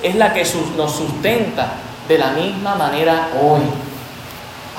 [0.03, 0.45] es la que
[0.77, 1.73] nos sustenta
[2.07, 3.61] de la misma manera hoy.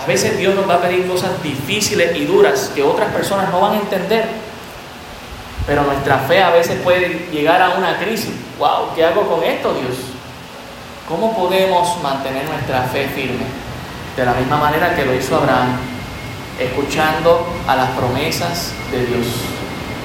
[0.04, 3.62] A veces Dios nos va a pedir cosas difíciles y duras que otras personas no
[3.62, 4.26] van a entender.
[5.66, 8.34] Pero nuestra fe a veces puede llegar a una crisis.
[8.58, 8.94] ¡Wow!
[8.94, 9.96] ¿Qué hago con esto, Dios?
[11.08, 13.46] ¿Cómo podemos mantener nuestra fe firme?
[14.14, 15.78] De la misma manera que lo hizo Abraham,
[16.60, 19.26] escuchando a las promesas de Dios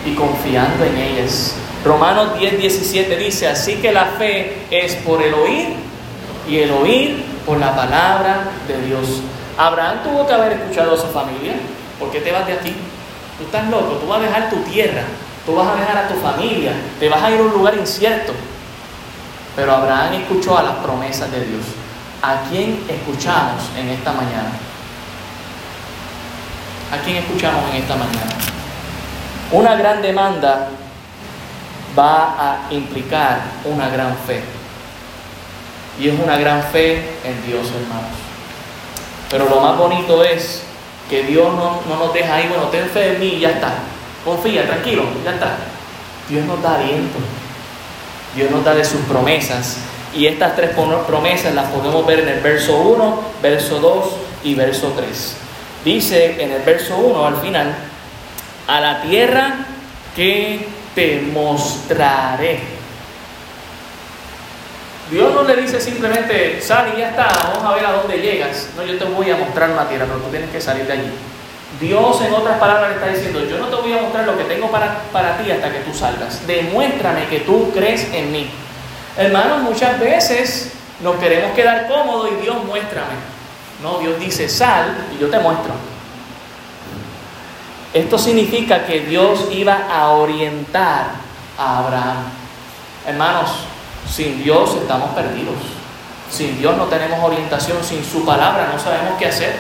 [0.06, 1.56] y confiando en ellas.
[1.84, 5.74] Romanos 10, 17 dice, así que la fe es por el oír
[6.48, 9.24] y el oír por la palabra de Dios.
[9.60, 11.56] Abraham tuvo que haber escuchado a su familia.
[12.00, 12.74] ¿Por qué te vas de aquí?
[13.38, 15.02] Tú estás loco, tú vas a dejar tu tierra,
[15.46, 18.32] tú vas a dejar a tu familia, te vas a ir a un lugar incierto.
[19.58, 21.64] Pero Abraham escuchó a las promesas de Dios.
[22.22, 24.52] ¿A quién escuchamos en esta mañana?
[26.94, 28.32] ¿A quién escuchamos en esta mañana?
[29.52, 30.70] Una gran demanda
[31.98, 34.42] va a implicar una gran fe.
[36.00, 38.29] Y es una gran fe en Dios, hermanos.
[39.30, 40.64] Pero lo más bonito es
[41.10, 43.74] que Dios no, nos deja ahí, bueno, ten fe en mí y ya está.
[44.26, 45.58] Confía, tranquilo, ya está.
[46.28, 47.18] Dios nos da aliento.
[48.36, 49.78] Dios nos da de sus promesas.
[50.14, 50.72] Y estas tres
[51.08, 54.06] promesas las podemos ver en el verso 1, verso 2
[54.44, 55.36] y verso 3.
[55.86, 57.76] Dice en el verso 1 al final,
[58.68, 59.66] a la tierra
[60.16, 62.79] que te mostraré.
[65.10, 68.70] Dios no le dice simplemente, sal y ya está, vamos a ver a dónde llegas.
[68.76, 71.12] No, yo te voy a mostrar una tierra, pero tú tienes que salir de allí.
[71.80, 74.44] Dios, en otras palabras, le está diciendo, yo no te voy a mostrar lo que
[74.44, 76.46] tengo para, para ti hasta que tú salgas.
[76.46, 78.50] Demuéstrame que tú crees en mí.
[79.18, 83.14] Hermanos, muchas veces nos queremos quedar cómodos y Dios muéstrame.
[83.82, 85.74] No, Dios dice, sal y yo te muestro.
[87.94, 91.08] Esto significa que Dios iba a orientar
[91.58, 92.18] a Abraham.
[93.08, 93.52] Hermanos,
[94.10, 95.56] sin Dios estamos perdidos.
[96.32, 99.56] Sin Dios no tenemos orientación, sin su palabra no sabemos qué hacer.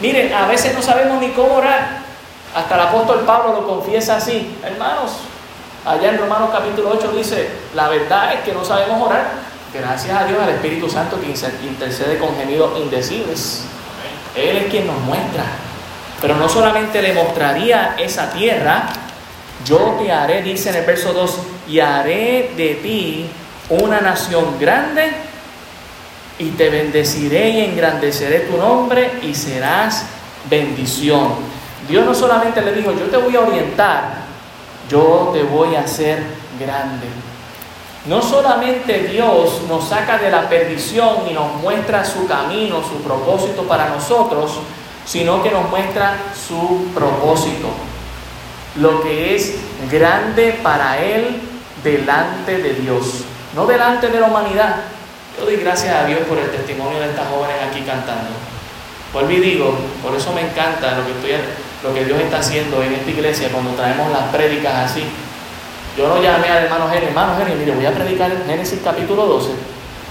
[0.00, 2.04] Miren, a veces no sabemos ni cómo orar.
[2.54, 4.56] Hasta el apóstol Pablo lo confiesa así.
[4.64, 5.12] Hermanos,
[5.84, 9.32] allá en Romanos capítulo 8 dice, la verdad es que no sabemos orar.
[9.72, 11.26] Gracias a Dios, al Espíritu Santo que
[11.66, 13.64] intercede con gemidos indecibles.
[14.36, 15.44] Él es quien nos muestra
[16.24, 18.86] pero no solamente le mostraría esa tierra,
[19.62, 21.38] yo te haré, dice en el verso 2,
[21.68, 23.26] y haré de ti
[23.68, 25.12] una nación grande
[26.38, 30.06] y te bendeciré y engrandeceré tu nombre y serás
[30.50, 31.34] bendición.
[31.88, 34.14] Dios no solamente le dijo, yo te voy a orientar,
[34.88, 36.22] yo te voy a hacer
[36.58, 37.06] grande.
[38.06, 43.62] No solamente Dios nos saca de la perdición y nos muestra su camino, su propósito
[43.62, 44.58] para nosotros,
[45.06, 47.68] sino que nos muestra su propósito,
[48.76, 49.56] lo que es
[49.90, 51.40] grande para Él
[51.82, 54.76] delante de Dios, no delante de la humanidad.
[55.38, 58.30] Yo doy gracias a Dios por el testimonio de estas jóvenes aquí cantando.
[59.12, 61.04] Vuelvo y digo, por eso me encanta lo
[61.94, 65.04] que, Dios está haciendo en esta iglesia cuando traemos las prédicas así.
[65.96, 69.26] Yo no llamé al hermano Geni, hermano Geni, mire, voy a predicar en Génesis capítulo
[69.26, 69.50] 12,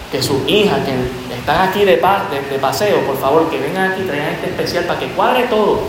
[0.09, 4.51] que sus hijas que están aquí de paseo, por favor, que vengan aquí, traigan este
[4.51, 5.81] especial para que cuadre todo.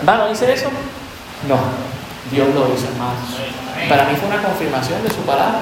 [0.00, 0.68] Hermano, ¿dice eso?
[1.48, 1.56] No,
[2.30, 3.16] Dios lo hizo, hermano.
[3.88, 5.60] Para mí fue una confirmación de su palabra.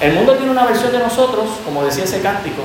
[0.00, 2.62] El mundo tiene una versión de nosotros, como decía ese cántico,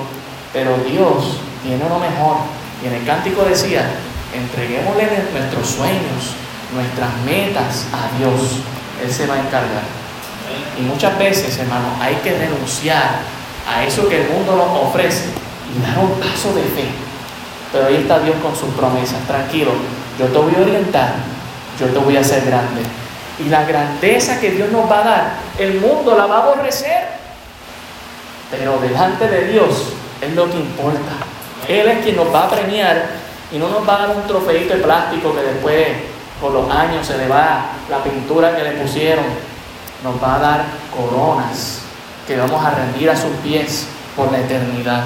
[0.51, 2.37] pero Dios tiene uno mejor.
[2.83, 3.89] Y en el cántico decía,
[4.33, 6.35] entreguémosle nuestros sueños,
[6.73, 8.61] nuestras metas a Dios.
[9.03, 9.83] Él se va a encargar.
[10.77, 13.19] Y muchas veces, hermano, hay que renunciar
[13.67, 15.25] a eso que el mundo nos ofrece
[15.75, 16.89] y dar un paso de fe.
[17.71, 19.19] Pero ahí está Dios con sus promesas.
[19.27, 19.71] Tranquilo,
[20.17, 21.13] yo te voy a orientar,
[21.79, 22.81] yo te voy a hacer grande.
[23.39, 27.18] Y la grandeza que Dios nos va a dar, el mundo la va a aborrecer.
[28.51, 31.11] Pero delante de Dios es lo que importa.
[31.67, 33.05] Él es quien nos va a premiar
[33.51, 35.87] y no nos va a dar un trofeito de plástico que después,
[36.41, 39.25] con los años, se le va la pintura que le pusieron.
[40.03, 41.81] Nos va a dar coronas
[42.27, 45.03] que vamos a rendir a sus pies por la eternidad.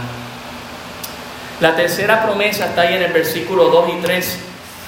[1.59, 4.39] La tercera promesa está ahí en el versículo 2 y 3.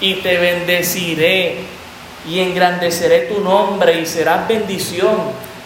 [0.01, 1.59] Y te bendeciré
[2.27, 5.15] y engrandeceré tu nombre y serás bendición.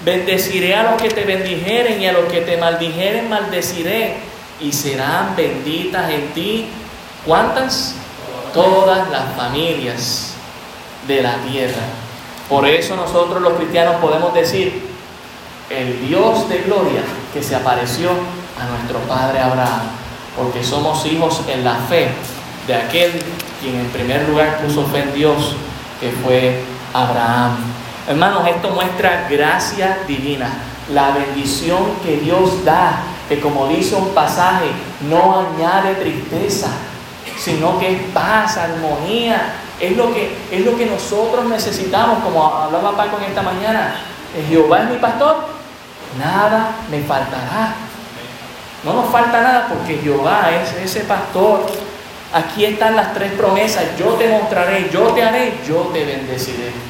[0.05, 4.17] Bendeciré a los que te bendijeren y a los que te maldijeren maldeciré
[4.62, 6.67] y serán benditas en ti.
[7.25, 7.95] ¿Cuántas?
[8.53, 10.33] Todas las familias
[11.07, 11.81] de la tierra.
[12.47, 14.89] Por eso nosotros los cristianos podemos decir,
[15.69, 17.01] el Dios de gloria
[17.33, 19.81] que se apareció a nuestro Padre Abraham,
[20.35, 22.07] porque somos hijos en la fe
[22.65, 23.12] de aquel
[23.62, 25.55] quien en primer lugar puso fe en Dios,
[25.99, 26.62] que fue
[26.93, 27.57] Abraham.
[28.10, 30.50] Hermanos, esto muestra gracia divina,
[30.91, 34.65] la bendición que Dios da que como dice un pasaje,
[35.08, 36.69] no añade tristeza,
[37.38, 39.54] sino que es paz, armonía.
[39.80, 43.98] Es lo que, es lo que nosotros necesitamos, como hablaba Paco en esta mañana.
[44.50, 45.45] Jehová es mi pastor,
[46.17, 47.76] nada me faltará.
[48.84, 51.67] No nos falta nada porque Jehová es ese pastor.
[52.34, 53.84] Aquí están las tres promesas.
[54.00, 56.88] Yo te mostraré, yo te haré, yo te bendeciré.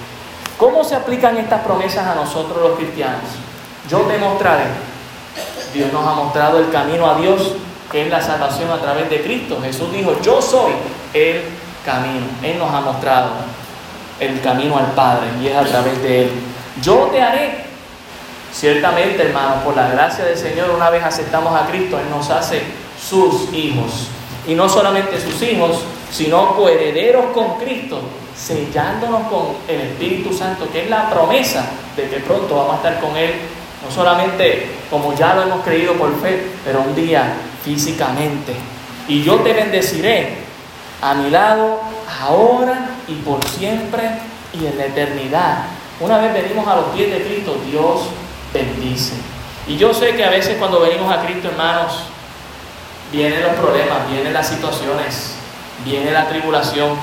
[0.60, 3.24] ¿Cómo se aplican estas promesas a nosotros los cristianos?
[3.90, 4.66] Yo te mostraré.
[5.74, 7.54] Dios nos ha mostrado el camino a Dios,
[7.90, 9.58] que es la salvación a través de Cristo.
[9.64, 10.74] Jesús dijo, yo soy
[11.14, 11.44] el
[11.86, 12.26] camino.
[12.44, 13.30] Él nos ha mostrado
[14.20, 16.32] el camino al Padre y es a través de Él.
[16.82, 17.70] Yo te haré.
[18.52, 22.64] Ciertamente, hermanos, por la gracia del Señor, una vez aceptamos a Cristo, Él nos hace
[23.02, 24.08] sus hijos.
[24.46, 28.02] Y no solamente sus hijos, sino coherederos con Cristo,
[28.40, 33.02] sellándonos con el Espíritu Santo, que es la promesa de que pronto vamos a estar
[33.02, 33.34] con Él
[33.84, 38.54] no solamente como ya lo hemos creído por fe, pero un día físicamente.
[39.08, 40.38] Y yo te bendeciré
[41.02, 41.80] a mi lado
[42.22, 44.02] ahora y por siempre
[44.54, 45.64] y en la eternidad.
[46.00, 48.02] Una vez venimos a los pies de Cristo, Dios
[48.54, 49.14] bendice.
[49.68, 52.04] Y yo sé que a veces cuando venimos a Cristo, hermanos,
[53.12, 55.36] vienen los problemas, vienen las situaciones,
[55.86, 56.98] viene la tribulación.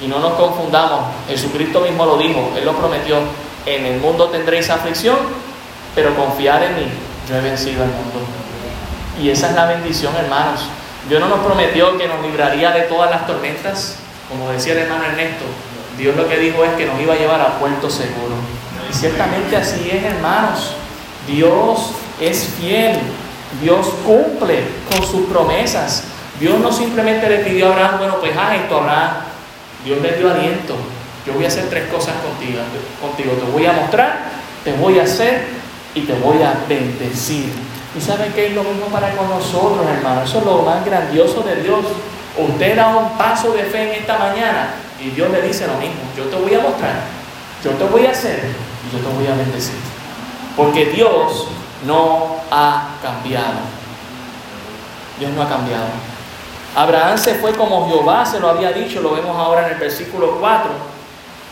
[0.00, 3.16] Y no nos confundamos, Jesucristo mismo lo dijo, Él lo prometió,
[3.66, 5.16] en el mundo tendréis aflicción,
[5.94, 6.86] pero confiar en mí,
[7.28, 8.20] yo he vencido al mundo.
[9.20, 10.60] Y esa es la bendición, hermanos.
[11.08, 13.96] Dios no nos prometió que nos libraría de todas las tormentas,
[14.28, 15.44] como decía el hermano Ernesto.
[15.96, 18.36] Dios lo que dijo es que nos iba a llevar a puerto seguro.
[18.88, 20.74] Y ciertamente así es, hermanos.
[21.26, 22.98] Dios es fiel.
[23.60, 26.04] Dios cumple con sus promesas.
[26.38, 29.27] Dios no simplemente le pidió a Abraham, bueno, pues haz esto, Abraham.
[29.84, 30.76] Dios le dio aliento.
[31.26, 32.60] Yo voy a hacer tres cosas contigo.
[33.00, 33.32] contigo.
[33.32, 34.18] Te voy a mostrar,
[34.64, 35.46] te voy a hacer
[35.94, 37.52] y te voy a bendecir.
[37.96, 40.28] ¿Y saben que es lo mismo para con nosotros, hermanos?
[40.28, 41.84] Eso es lo más grandioso de Dios.
[42.36, 46.00] Usted da un paso de fe en esta mañana y Dios le dice lo mismo.
[46.16, 47.02] Yo te voy a mostrar,
[47.64, 48.44] yo te voy a hacer
[48.86, 49.74] y yo te voy a bendecir.
[50.56, 51.48] Porque Dios
[51.86, 53.60] no ha cambiado.
[55.18, 55.86] Dios no ha cambiado.
[56.78, 60.36] Abraham se fue como Jehová se lo había dicho, lo vemos ahora en el versículo
[60.38, 60.70] 4.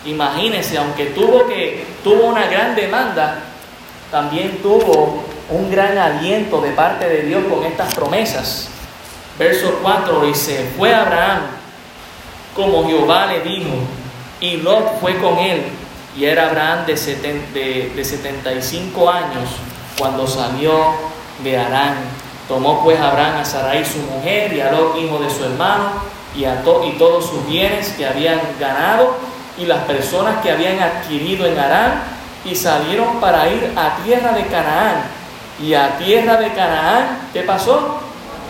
[0.05, 3.41] Imagínense, aunque tuvo que tuvo una gran demanda,
[4.13, 8.69] también tuvo un gran aliento de parte de Dios con estas promesas.
[9.37, 11.41] Verso 4 dice, fue Abraham
[12.55, 13.75] como Jehová le dijo,
[14.39, 15.65] y Lot fue con él,
[16.17, 19.51] y era Abraham de, de, 75 años
[19.99, 20.95] cuando salió
[21.43, 22.26] de Arán.
[22.49, 25.91] Tomó pues Abraham a Sarai su mujer y a Lot hijo de su hermano,
[26.37, 29.17] y, a todos sus bienes que habían ganado
[29.59, 32.03] y las personas que habían adquirido en Arán
[32.45, 35.03] y salieron para ir a tierra de Canaán.
[35.61, 38.01] Y a tierra de Canaán, ¿qué pasó?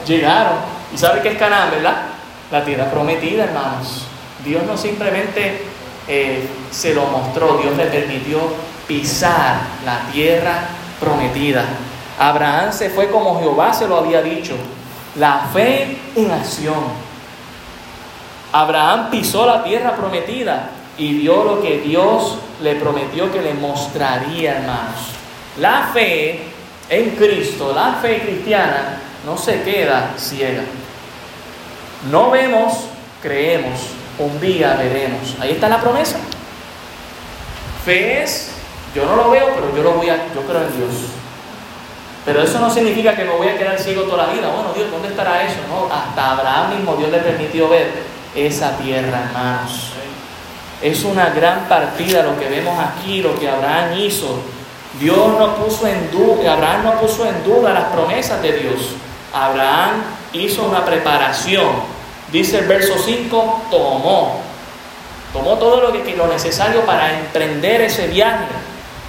[0.07, 0.55] Llegaron.
[0.92, 1.97] ¿Y sabe qué es Canaán, verdad?
[2.51, 4.03] La tierra prometida, hermanos.
[4.44, 5.64] Dios no simplemente
[6.09, 8.38] eh, se lo mostró, Dios le permitió
[8.86, 10.68] pisar la tierra
[11.01, 11.64] prometida.
[12.19, 14.55] Abraham se fue como Jehová se lo había dicho.
[15.17, 17.07] La fe en acción.
[18.53, 24.59] Abraham pisó la tierra prometida y vio lo que Dios le prometió que le mostraría,
[24.59, 25.11] hermanos.
[25.59, 26.45] La fe
[26.89, 30.62] en Cristo, la fe cristiana, no se queda ciega.
[32.11, 32.85] No vemos,
[33.21, 33.81] creemos,
[34.19, 35.35] un día veremos.
[35.41, 36.19] Ahí está la promesa.
[37.85, 38.53] Fe es,
[38.95, 41.16] yo no lo veo, pero yo lo voy a, yo creo en Dios.
[42.27, 44.49] Pero eso no significa que me voy a quedar ciego toda la vida.
[44.49, 45.59] Bueno, Dios, ¿dónde estará eso?
[45.70, 47.89] No, hasta Abraham mismo Dios le permitió ver
[48.35, 49.93] esa tierra, hermanos.
[50.83, 54.41] Es una gran partida lo que vemos aquí, lo que Abraham hizo.
[54.99, 58.97] Dios no puso en duda, Abraham no puso en duda las promesas de Dios.
[59.33, 60.03] Abraham
[60.33, 61.68] hizo una preparación.
[62.33, 64.41] Dice el verso 5, tomó.
[65.33, 68.47] Tomó todo lo, que, lo necesario para emprender ese viaje.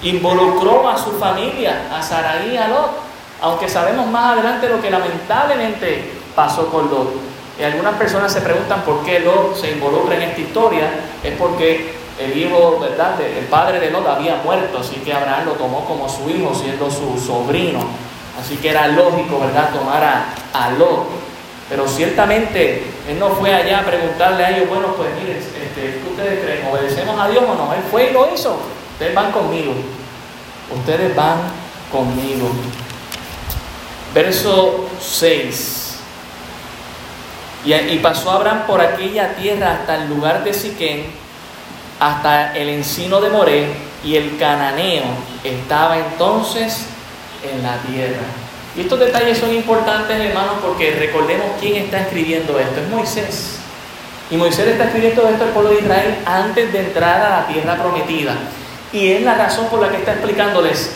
[0.04, 3.07] Involucró a su familia, a Saraí y a Lot.
[3.42, 7.14] Aunque sabemos más adelante lo que lamentablemente pasó con Lot.
[7.60, 10.90] Y algunas personas se preguntan por qué Lot se involucra en esta historia.
[11.24, 13.20] Es porque el hijo, ¿verdad?
[13.22, 16.90] El padre de Lot había muerto, así que Abraham lo tomó como su hijo, siendo
[16.90, 17.80] su sobrino.
[18.40, 21.08] Así que era lógico, ¿verdad?, tomar a, a Lot.
[21.70, 26.02] Pero ciertamente él no fue allá a preguntarle a ellos, bueno, pues miren, este, ¿qué
[26.10, 26.68] ustedes creen?
[26.72, 27.74] ¿Obedecemos a Dios o no?
[27.74, 28.58] Él fue y lo hizo.
[28.94, 29.74] Ustedes van conmigo.
[30.74, 31.38] Ustedes van
[31.92, 32.50] conmigo.
[34.18, 35.96] Verso 6.
[37.66, 41.06] Y, pasó Abraham por aquella tierra hasta el lugar de Siquén,
[42.00, 43.68] hasta el encino de Moré,
[44.04, 45.04] y el cananeo
[45.44, 46.88] estaba entonces
[47.44, 48.24] en la tierra.
[48.76, 52.82] Y estos detalles son importantes, hermanos, porque recordemos quién está escribiendo esto.
[52.82, 53.60] Es Moisés.
[54.32, 57.76] Y Moisés está escribiendo esto al pueblo de Israel antes de entrar a la tierra
[57.76, 58.34] prometida.
[58.92, 60.94] Y es la razón por la que está explicándoles,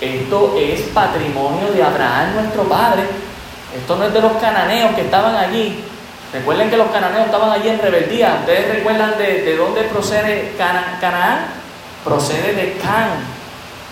[0.00, 3.02] esto es patrimonio de Abraham, nuestro padre.
[3.76, 5.84] Esto no es de los cananeos que estaban allí.
[6.32, 8.38] Recuerden que los cananeos estaban allí en rebeldía.
[8.40, 11.46] ¿Ustedes recuerdan de, dónde procede Canaán?
[12.04, 13.10] Procede de Can,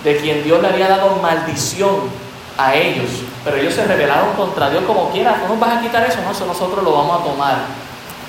[0.05, 2.09] de quien Dios le había dado maldición
[2.57, 3.11] a ellos.
[3.45, 5.41] Pero ellos se rebelaron contra Dios como quiera.
[5.41, 6.21] ¿Cómo vas a quitar eso?
[6.23, 7.57] No, eso nosotros lo vamos a tomar.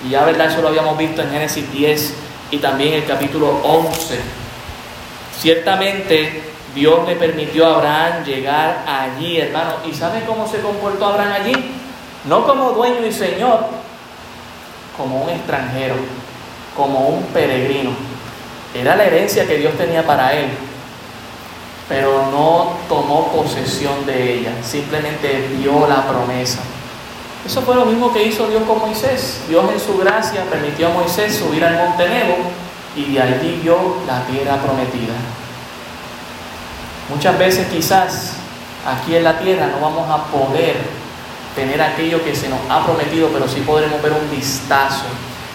[0.05, 0.47] Y ya, ¿verdad?
[0.47, 2.13] Eso lo habíamos visto en Génesis 10
[2.51, 4.19] y también en el capítulo 11.
[5.39, 9.77] Ciertamente Dios le permitió a Abraham llegar allí, hermano.
[9.89, 11.71] ¿Y sabe cómo se comportó Abraham allí?
[12.25, 13.65] No como dueño y señor,
[14.95, 15.95] como un extranjero,
[16.75, 17.89] como un peregrino.
[18.75, 20.49] Era la herencia que Dios tenía para él,
[21.89, 26.59] pero no tomó posesión de ella, simplemente vio la promesa.
[27.43, 29.41] Eso fue lo mismo que hizo Dios con Moisés.
[29.49, 32.35] Dios en su gracia permitió a Moisés subir al monte Nebo
[32.95, 35.15] y de allí vio la tierra prometida.
[37.09, 38.33] Muchas veces quizás
[38.85, 40.75] aquí en la tierra no vamos a poder
[41.55, 45.05] tener aquello que se nos ha prometido, pero sí podremos ver un vistazo.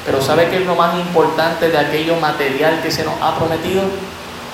[0.05, 3.83] Pero ¿sabe qué es lo más importante de aquello material que se nos ha prometido?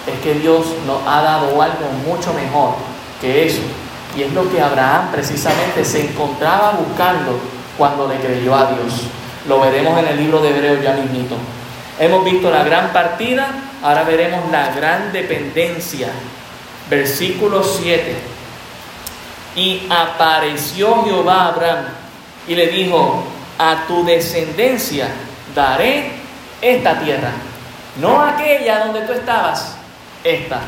[0.07, 2.74] Es que Dios nos ha dado algo mucho mejor
[3.20, 3.62] que eso.
[4.16, 7.38] Y es lo que Abraham precisamente se encontraba buscando
[7.78, 9.05] cuando le creyó a Dios.
[9.49, 11.36] Lo veremos en el libro de Hebreos ya mismito.
[11.99, 13.49] Hemos visto la gran partida,
[13.82, 16.09] ahora veremos la gran dependencia.
[16.91, 18.16] Versículo 7.
[19.57, 21.84] Y apareció Jehová a Abraham
[22.47, 23.24] y le dijo,
[23.59, 25.09] a tu descendencia
[25.55, 26.12] daré
[26.62, 27.32] esta tierra,
[28.01, 29.76] no aquella donde tú estabas,
[30.22, 30.61] esta.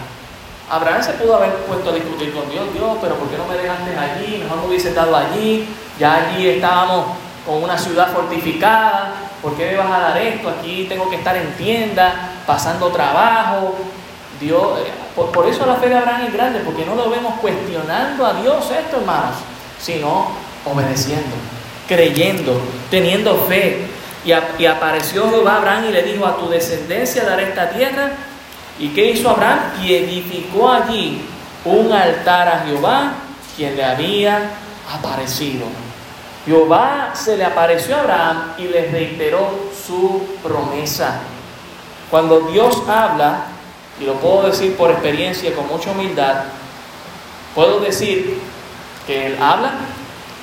[0.68, 3.57] Abraham se pudo haber puesto a discutir con Dios, Dios, pero ¿por qué no me
[3.57, 4.39] dejaste allí?
[4.39, 5.68] Mejor me hubiese estado allí,
[5.99, 7.07] ya allí estábamos
[7.47, 10.49] con una ciudad fortificada, ¿por qué me vas a dar esto?
[10.49, 13.77] Aquí tengo que estar en tienda, pasando trabajo,
[14.41, 18.24] Dios, eh, por, eso la fe de Abraham es grande, porque no lo vemos cuestionando
[18.24, 19.36] a Dios esto, hermanos,
[19.78, 20.28] sino
[20.64, 21.36] obedeciendo,
[21.86, 22.59] creyendo,
[22.91, 23.86] teniendo fe.
[24.24, 24.32] Y,
[24.62, 28.12] y, apareció Jehová Abraham y le dijo, a tu descendencia daré esta tierra.
[28.78, 29.61] ¿Y qué hizo Abraham?
[29.82, 31.22] Y edificó allí
[31.66, 33.12] un altar a Jehová,
[33.57, 34.51] quien le había
[34.91, 35.66] aparecido.
[36.47, 41.20] Jehová se le apareció a Abraham y le reiteró su promesa.
[42.11, 43.45] Cuando Dios habla,
[44.01, 46.45] y lo puedo decir por experiencia con mucha humildad,
[47.55, 48.39] puedo decir
[49.07, 49.73] que Él habla,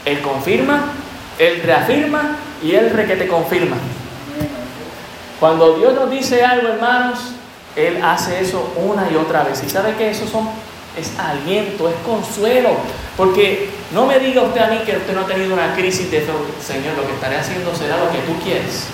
[0.06, 0.92] Él confirma,
[1.40, 3.78] Él reafirma y Él re que te confirma.
[5.40, 7.20] Cuando Dios nos dice algo, hermanos,
[7.76, 9.64] Él hace eso una y otra vez.
[9.64, 10.50] Y sabe que eso son,
[10.98, 12.70] es aliento, es consuelo.
[13.16, 16.22] Porque no me diga usted a mí que usted no ha tenido una crisis de
[16.62, 18.88] Señor, lo que estaré haciendo será lo que tú quieres.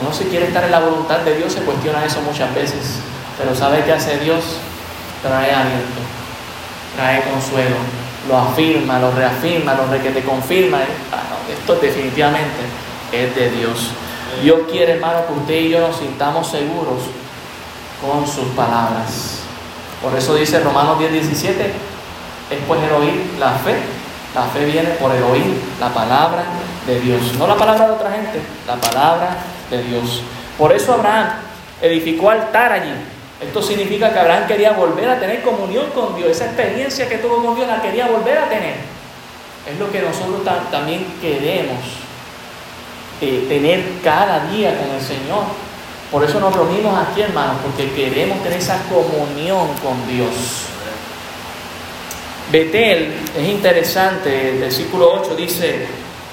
[0.00, 3.00] Uno si quiere estar en la voluntad de Dios se cuestiona eso muchas veces.
[3.38, 4.44] Pero ¿sabe qué hace Dios?
[5.22, 6.00] Trae aliento,
[6.96, 7.76] trae consuelo,
[8.28, 10.78] lo afirma, lo reafirma, lo que te confirma.
[11.12, 12.60] Ah, esto definitivamente
[13.12, 13.90] es de Dios.
[14.42, 17.02] Dios quiere, hermano, que usted y yo nos sintamos seguros
[18.00, 19.40] con sus palabras.
[20.02, 23.76] Por eso dice Romanos 10, 17, es pues el oír la fe.
[24.34, 26.44] La fe viene por el oír la palabra
[26.86, 27.34] de Dios.
[27.38, 29.36] No la palabra de otra gente, la palabra
[29.70, 30.22] de Dios.
[30.56, 31.28] Por eso Abraham
[31.80, 32.92] edificó altar allí.
[33.40, 36.30] Esto significa que Abraham quería volver a tener comunión con Dios.
[36.30, 38.74] Esa experiencia que tuvo con Dios la quería volver a tener.
[39.70, 41.78] Es lo que nosotros también queremos
[43.20, 45.44] eh, tener cada día con el Señor.
[46.10, 50.68] Por eso nos reunimos aquí, hermanos, porque queremos tener esa comunión con Dios.
[52.50, 55.86] Betel es interesante, el versículo 8 dice,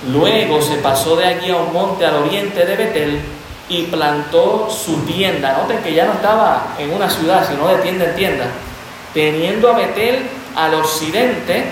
[0.09, 3.19] luego se pasó de allí a un monte al oriente de Betel
[3.69, 5.57] y plantó su tienda.
[5.57, 8.45] Noten que ya no estaba en una ciudad, sino de tienda en tienda,
[9.13, 11.65] teniendo a Betel al occidente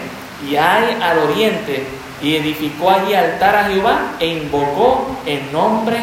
[0.49, 1.85] y hay al oriente,
[2.21, 5.97] y edificó allí altar a Jehová e invocó el nombre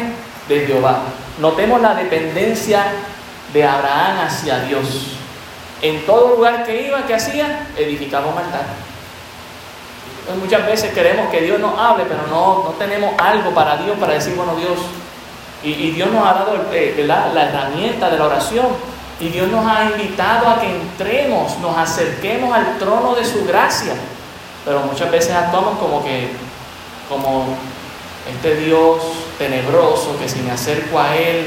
[0.47, 1.01] de Jehová.
[1.39, 2.83] Notemos la dependencia
[3.51, 5.17] de Abraham hacia Dios.
[5.81, 7.67] En todo lugar que iba, que hacía?
[7.75, 8.65] Edificaba un altar.
[10.39, 14.13] muchas veces queremos que Dios nos hable, pero no, no tenemos algo para Dios para
[14.13, 14.77] decir, bueno, Dios,
[15.63, 18.67] y, Dios nos ha dado eh, la, herramienta de la oración.
[19.19, 23.93] Y Dios nos ha invitado a que entremos, nos acerquemos al trono de su gracia.
[24.65, 26.31] Pero muchas veces actuamos como que,
[27.07, 27.55] como
[28.27, 29.03] este Dios
[29.37, 31.45] tenebroso, que si me acerco a Él,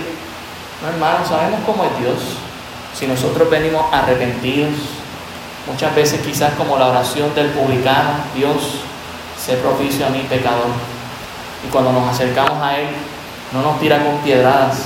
[0.83, 2.19] no hermano, sabemos cómo es Dios.
[2.97, 4.75] Si nosotros venimos arrepentidos,
[5.67, 8.83] muchas veces quizás como la oración del publicano, Dios,
[9.37, 10.69] sé propicio a mi pecador.
[11.67, 12.89] Y cuando nos acercamos a Él,
[13.55, 14.77] no nos tira con piedradas,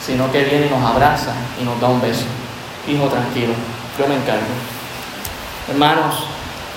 [0.00, 2.24] sino que viene y nos abraza y nos da un beso.
[2.88, 3.52] Hijo, tranquilo,
[3.98, 4.46] yo me encargo.
[5.68, 6.24] Hermanos,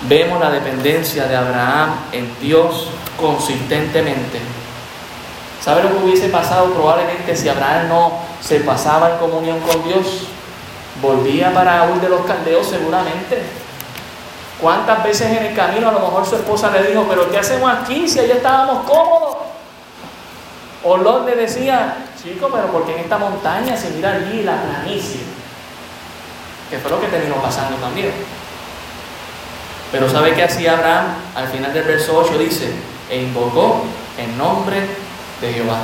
[0.09, 2.89] vemos la dependencia de Abraham en Dios
[3.19, 4.39] consistentemente.
[5.63, 10.27] ¿Sabe lo que hubiese pasado probablemente si Abraham no se pasaba en comunión con Dios?
[11.01, 13.43] Volvía para huir de los caldeos seguramente.
[14.61, 17.71] ¿Cuántas veces en el camino a lo mejor su esposa le dijo, pero ¿qué hacemos
[17.71, 19.44] aquí si allá estábamos cómodos?
[20.87, 25.21] O le decía, chico, pero porque en esta montaña se mira allí la planicie?
[26.69, 28.11] Que fue lo que terminó pasando también.
[29.91, 31.05] Pero ¿sabe qué hacía Abraham?
[31.33, 32.69] Al final del verso 8 dice,
[33.09, 33.81] e invocó
[34.19, 34.77] el nombre
[35.41, 35.79] de Jehová.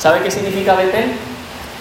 [0.00, 1.12] ¿Sabe qué significa Betel?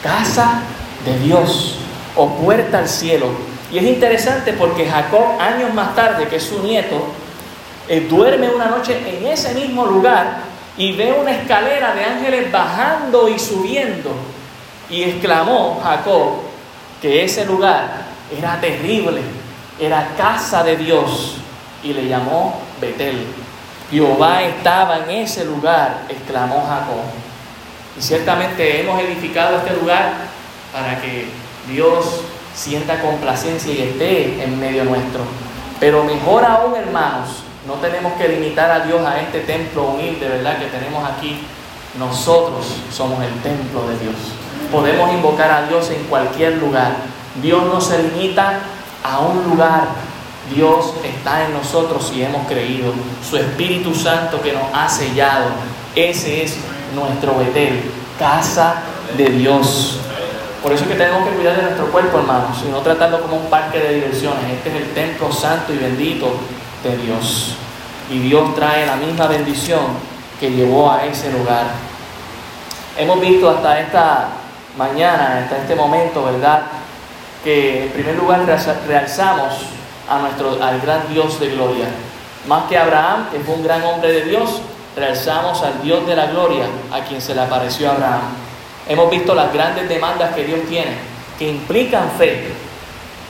[0.04, 0.62] Casa
[1.04, 1.78] de Dios
[2.16, 3.26] o puerta al cielo.
[3.72, 7.08] Y es interesante porque Jacob, años más tarde, que es su nieto,
[7.88, 13.28] eh, duerme una noche en ese mismo lugar y ve una escalera de ángeles bajando
[13.28, 14.12] y subiendo.
[14.90, 16.42] Y exclamó Jacob
[17.02, 18.06] que ese lugar
[18.38, 19.22] era terrible,
[19.80, 21.38] era casa de Dios,
[21.84, 23.26] y le llamó Betel.
[23.90, 27.04] Jehová estaba en ese lugar, exclamó Jacob.
[27.98, 30.14] Y ciertamente hemos edificado este lugar
[30.72, 31.28] para que
[31.68, 32.22] Dios
[32.54, 35.24] sienta complacencia y esté en medio nuestro.
[35.80, 37.41] Pero mejor aún, hermanos,
[37.72, 40.60] no tenemos que limitar a Dios a este templo humilde, ¿verdad?
[40.60, 41.40] Que tenemos aquí.
[41.98, 44.16] Nosotros somos el templo de Dios.
[44.72, 46.96] Podemos invocar a Dios en cualquier lugar.
[47.42, 48.60] Dios no se limita
[49.04, 49.88] a un lugar.
[50.54, 52.94] Dios está en nosotros y hemos creído.
[53.28, 55.48] Su Espíritu Santo que nos ha sellado.
[55.96, 56.58] Ese es
[56.94, 58.84] nuestro Betel, casa
[59.16, 59.98] de Dios.
[60.62, 63.38] Por eso es que tenemos que cuidar de nuestro cuerpo, hermanos, y no tratarlo como
[63.38, 64.44] un parque de diversiones.
[64.52, 66.28] Este es el templo santo y bendito
[66.84, 67.56] de Dios.
[68.12, 69.80] Y Dios trae la misma bendición
[70.38, 71.64] que llevó a ese lugar.
[72.98, 74.28] Hemos visto hasta esta
[74.78, 76.64] mañana, hasta este momento, ¿verdad?
[77.42, 78.46] Que en primer lugar
[78.86, 79.54] realzamos
[80.10, 81.86] a nuestro, al gran Dios de gloria.
[82.48, 84.62] Más que Abraham, que fue un gran hombre de Dios,
[84.94, 88.22] realzamos al Dios de la gloria, a quien se le apareció a Abraham.
[88.90, 90.98] Hemos visto las grandes demandas que Dios tiene,
[91.40, 92.52] que implican fe,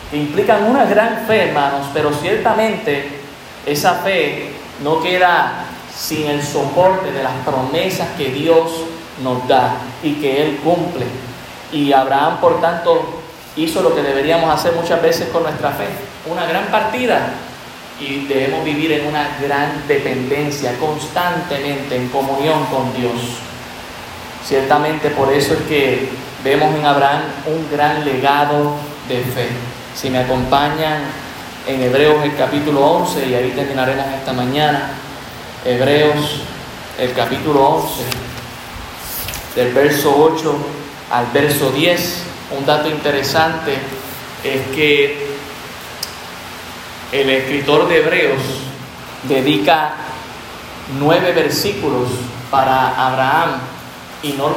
[0.10, 3.20] que implican una gran fe, hermanos, pero ciertamente
[3.68, 5.66] esa fe no queda
[5.96, 8.72] sin el soporte de las promesas que Dios
[9.24, 11.06] nos da y que Él cumple.
[11.72, 13.22] Y Abraham, por tanto,
[13.56, 15.88] hizo lo que deberíamos hacer muchas veces con nuestra fe,
[16.30, 17.34] una gran partida.
[18.00, 23.14] Y debemos vivir en una gran dependencia, constantemente en comunión con Dios.
[24.44, 26.10] Ciertamente por eso es que
[26.44, 28.74] vemos en Abraham un gran legado
[29.08, 29.50] de fe.
[29.94, 31.04] Si me acompañan
[31.68, 34.94] en Hebreos el capítulo 11, y ahí terminaremos esta mañana,
[35.64, 36.42] Hebreos
[37.00, 38.04] el capítulo 11,
[39.56, 40.56] del verso 8
[41.12, 42.24] al verso 10,
[42.58, 43.78] un dato interesante
[44.44, 45.28] es que
[47.12, 48.42] el escritor de Hebreos
[49.24, 49.94] dedica
[51.00, 52.10] nueve versículos
[52.50, 53.60] para Abraham
[54.24, 54.56] y, no,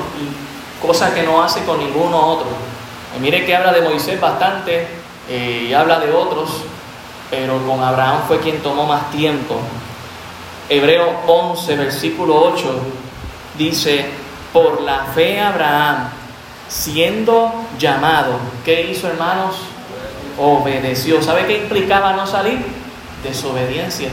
[0.81, 2.47] cosa que no hace con ninguno otro.
[3.17, 4.87] Y mire que habla de Moisés bastante
[5.29, 6.51] eh, y habla de otros,
[7.37, 9.57] pero con Abraham fue quien tomó más tiempo.
[10.69, 12.81] Hebreo 11, versículo 8,
[13.59, 14.07] dice,
[14.53, 16.11] por la fe Abraham,
[16.69, 19.57] siendo llamado, ¿qué hizo hermanos?
[20.39, 21.21] Obedeció.
[21.23, 22.65] ¿Sabe qué implicaba no salir?
[23.25, 24.11] Desobediencia.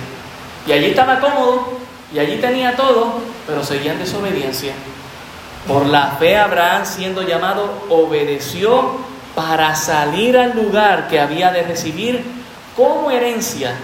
[0.67, 1.73] Y allí estaba cómodo,
[2.13, 4.73] y allí tenía todo, pero seguía en desobediencia.
[5.67, 8.95] Por la fe Abraham, siendo llamado, obedeció
[9.35, 12.40] para salir al lugar que había de recibir
[12.75, 13.75] como herencia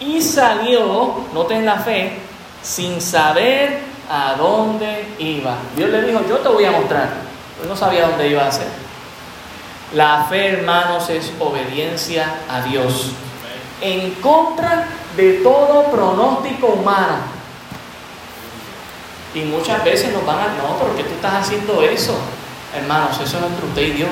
[0.00, 2.18] y salió, noten la fe,
[2.62, 5.56] sin saber a dónde iba.
[5.76, 7.08] Dios le dijo, yo te voy a mostrar.
[7.66, 8.66] No sabía dónde iba a ser.
[9.94, 13.12] La fe, hermanos, es obediencia a Dios.
[13.80, 17.34] En contra de todo pronóstico humano.
[19.34, 22.16] Y muchas veces nos van a, no, ¿por qué tú estás haciendo eso?
[22.76, 24.10] Hermanos, eso es entre usted y Dios.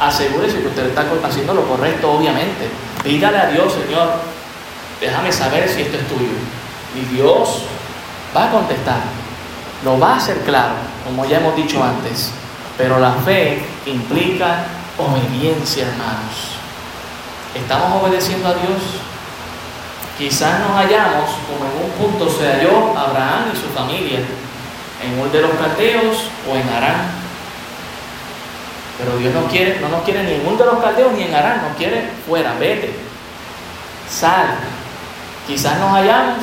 [0.00, 2.68] Asegúrese que usted está haciendo lo correcto, obviamente.
[3.06, 4.08] Dígale a Dios, Señor,
[5.00, 6.34] déjame saber si esto es tuyo.
[6.96, 7.62] Y Dios
[8.36, 8.98] va a contestar,
[9.84, 12.32] lo va a hacer claro, como ya hemos dicho antes.
[12.76, 14.64] Pero la fe implica
[14.98, 16.58] obediencia, hermanos.
[17.54, 18.82] ¿Estamos obedeciendo a Dios?
[20.18, 24.18] Quizás nos hallamos, como en un punto se halló Abraham y su familia,
[25.00, 27.15] en un de los caldeos o en Arán.
[28.98, 31.34] Pero Dios no quiere, no nos quiere ni en un de los caldeos ni en
[31.34, 32.94] Arán, nos quiere fuera, vete,
[34.08, 34.56] sal,
[35.46, 36.38] Quizás nos hallamos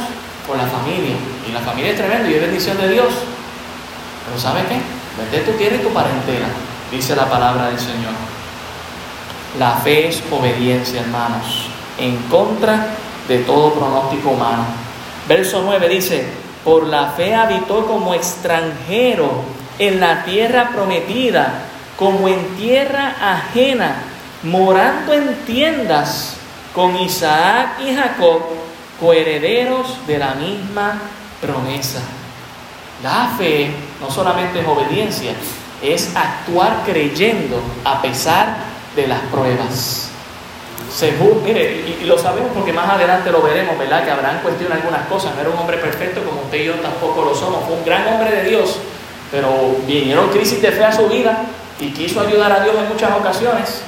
[0.47, 1.15] con la familia,
[1.47, 3.09] y la familia es tremenda y es bendición de Dios.
[4.25, 4.79] Pero ¿sabe qué?
[5.19, 6.47] Vete tu tierra y tu parentela,
[6.89, 8.13] dice la palabra del Señor.
[9.59, 12.87] La fe es obediencia, hermanos, en contra
[13.27, 14.63] de todo pronóstico humano.
[15.27, 16.25] Verso 9 dice,
[16.63, 19.43] por la fe habitó como extranjero
[19.79, 21.65] en la tierra prometida,
[21.97, 23.95] como en tierra ajena,
[24.43, 26.35] morando en tiendas
[26.73, 28.41] con Isaac y Jacob
[28.99, 30.99] coherederos de la misma
[31.41, 31.99] promesa.
[33.03, 35.31] La fe no solamente es obediencia,
[35.81, 38.55] es actuar creyendo a pesar
[38.95, 40.09] de las pruebas.
[40.93, 44.05] Según, mire, y, lo sabemos porque más adelante lo veremos, ¿verdad?
[44.05, 45.33] Que habrán cuestión algunas cosas.
[45.35, 47.65] No era un hombre perfecto como usted y yo tampoco lo somos.
[47.65, 48.77] Fue un gran hombre de Dios,
[49.31, 51.45] pero vinieron crisis de fe a su vida
[51.79, 53.81] y quiso ayudar a Dios en muchas ocasiones.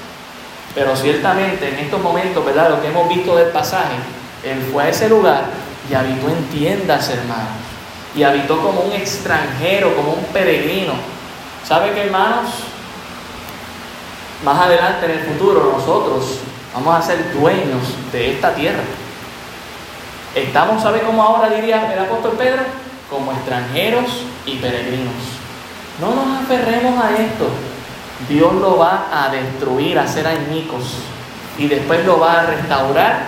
[0.74, 2.70] Pero ciertamente en estos momentos, ¿verdad?
[2.70, 3.96] Lo que hemos visto del pasaje,
[4.44, 5.46] él fue a ese lugar
[5.90, 7.64] y habitó en tiendas, hermanos.
[8.16, 10.94] Y habitó como un extranjero, como un peregrino.
[11.66, 12.50] ¿Sabe qué, hermanos?
[14.44, 16.40] Más adelante en el futuro nosotros
[16.74, 17.82] vamos a ser dueños
[18.12, 18.84] de esta tierra.
[20.36, 22.64] Estamos, ¿sabe cómo ahora diría el apóstol Pedro?
[23.10, 25.14] Como extranjeros y peregrinos.
[26.02, 27.48] No nos aferremos a esto.
[28.30, 30.84] Dios lo va a destruir, a hacer añicos.
[31.58, 33.28] Y después lo va a restaurar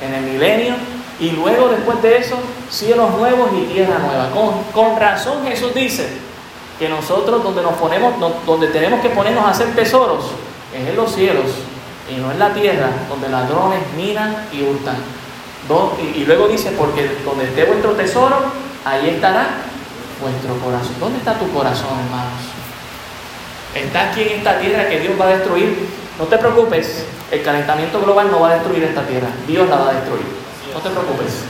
[0.00, 0.74] en el milenio
[1.18, 2.36] y luego después de eso
[2.70, 4.30] cielos nuevos y tierra nueva.
[4.72, 6.08] Con, razón Jesús dice
[6.78, 8.14] que nosotros donde nos ponemos,
[8.46, 10.26] donde tenemos que ponernos a hacer tesoros
[10.74, 11.46] es en los cielos
[12.10, 14.96] y no en la tierra donde ladrones minan y hurtan.
[16.00, 18.36] Y, y luego dice, porque donde esté vuestro tesoro,
[18.84, 19.48] ahí estará
[20.20, 20.94] vuestro corazón.
[21.00, 22.55] ¿Dónde está tu corazón, hermanos?
[23.76, 25.86] Está aquí en esta tierra que Dios va a destruir
[26.18, 29.90] no te preocupes, el calentamiento global no va a destruir esta tierra, Dios la va
[29.90, 30.24] a destruir.
[30.72, 31.42] No te preocupes.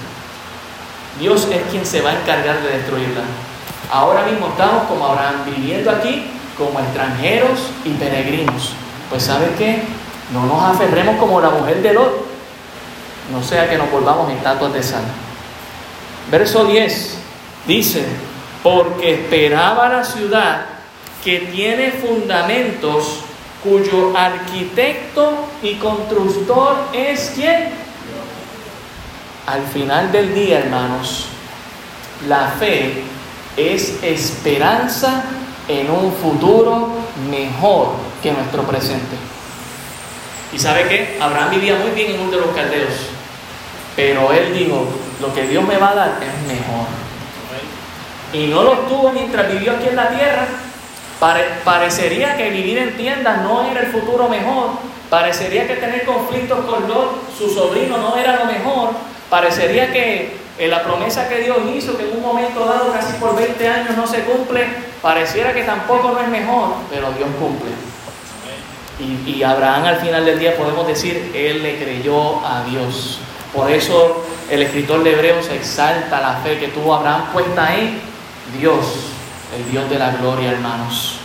[1.20, 3.22] Dios es quien se va a encargar de destruirla.
[3.92, 6.26] Ahora mismo estamos como Abraham, viviendo aquí
[6.58, 8.72] como extranjeros y peregrinos.
[9.08, 9.82] Pues ¿sabe qué?
[10.32, 12.26] No nos aferremos como la mujer de Lot,
[13.32, 15.04] no sea que nos volvamos estatuas de sal.
[16.28, 17.18] Verso 10
[17.68, 18.04] dice,
[18.64, 20.75] porque esperaba la ciudad
[21.24, 23.20] que tiene fundamentos
[23.62, 27.70] cuyo arquitecto y constructor es quién?
[29.46, 31.26] Al final del día, hermanos,
[32.28, 33.02] la fe
[33.56, 35.24] es esperanza
[35.68, 36.90] en un futuro
[37.30, 37.92] mejor
[38.22, 39.16] que nuestro presente.
[40.52, 41.18] ¿Y sabe qué?
[41.20, 42.94] Abraham vivía muy bien en uno de los caldeos,
[43.94, 44.86] pero él dijo,
[45.20, 46.86] lo que Dios me va a dar es mejor.
[48.32, 50.46] y no los tuvo mientras vivió aquí en la tierra,
[51.18, 54.70] parecería que vivir en tiendas no era el futuro mejor,
[55.08, 58.90] parecería que tener conflictos con Lot, su sobrino, no era lo mejor,
[59.30, 63.36] parecería que eh, la promesa que Dios hizo, que en un momento dado, casi por
[63.36, 64.66] 20 años, no se cumple,
[65.00, 67.70] pareciera que tampoco no es mejor, pero Dios cumple.
[68.98, 73.18] Y, Abraham al final del día podemos decir, él le creyó a Dios.
[73.54, 78.00] Por eso el escritor de Hebreos exalta la fe que tuvo Abraham puesta en
[78.58, 79.15] Dios
[79.54, 81.18] el Dios de la gloria, hermanos.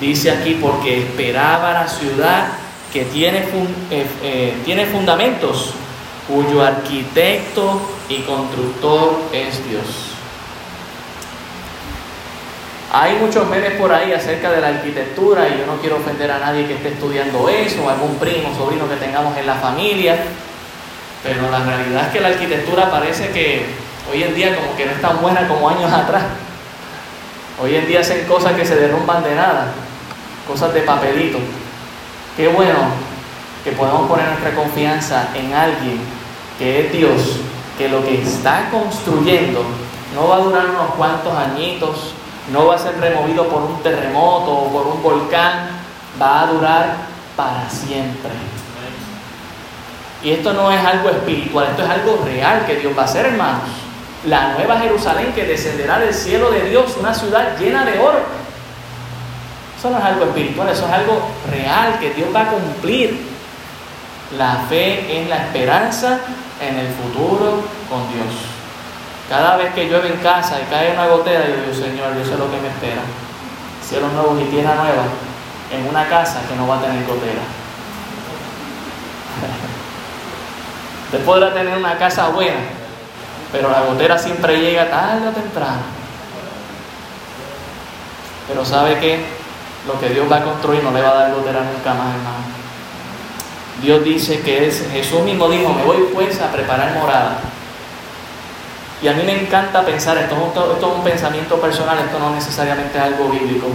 [0.00, 2.48] Dice aquí, porque esperaba la ciudad
[2.92, 3.38] que tiene,
[3.90, 5.74] eh, eh, tiene fundamentos,
[6.28, 10.14] cuyo arquitecto y constructor es Dios.
[12.92, 16.38] Hay muchos memes por ahí acerca de la arquitectura y yo no quiero ofender a
[16.38, 20.16] nadie que esté estudiando eso, algún primo, sobrino que tengamos en la familia,
[21.24, 23.66] pero la realidad es que la arquitectura parece que
[24.12, 26.22] hoy en día como que no es tan buena como años atrás.
[27.62, 29.72] Hoy en día hacen cosas que se derrumban de nada,
[30.46, 31.38] cosas de papelito.
[32.36, 32.78] Qué bueno
[33.62, 36.00] que podamos poner nuestra confianza en alguien
[36.58, 37.38] que es Dios,
[37.78, 39.62] que lo que está construyendo
[40.16, 42.14] no va a durar unos cuantos añitos,
[42.52, 45.68] no va a ser removido por un terremoto o por un volcán,
[46.20, 46.96] va a durar
[47.36, 48.30] para siempre.
[50.24, 53.26] Y esto no es algo espiritual, esto es algo real que Dios va a hacer,
[53.26, 53.83] hermanos
[54.26, 58.20] la nueva Jerusalén que descenderá del cielo de Dios, una ciudad llena de oro.
[59.78, 61.20] Eso no es algo espiritual, eso es algo
[61.50, 63.34] real que Dios va a cumplir.
[64.38, 66.18] La fe es la esperanza
[66.60, 68.26] en el futuro con Dios.
[69.28, 72.36] Cada vez que llueve en casa y cae una gotera, yo digo, Señor, yo sé
[72.36, 73.02] lo que me espera.
[73.86, 75.04] Cielos nuevos y tierra nueva
[75.70, 77.34] en una casa que no va a tener gotera.
[81.06, 82.60] Usted podrá tener una casa buena,
[83.54, 85.82] pero la gotera siempre llega tarde o temprano.
[88.48, 89.24] Pero sabe que
[89.86, 92.44] lo que Dios va a construir no le va a dar gotera nunca más, hermano.
[93.80, 97.38] Dios dice que es, Jesús mismo dijo, me voy pues a preparar morada.
[99.00, 100.34] Y a mí me encanta pensar, esto,
[100.72, 103.68] esto es un pensamiento personal, esto no necesariamente es algo bíblico.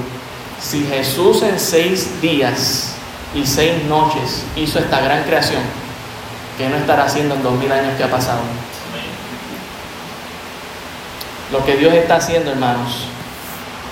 [0.61, 2.95] Si Jesús en seis días
[3.33, 5.61] y seis noches hizo esta gran creación,
[6.57, 8.41] ¿qué no estará haciendo en dos mil años que ha pasado?
[11.51, 13.05] Lo que Dios está haciendo, hermanos,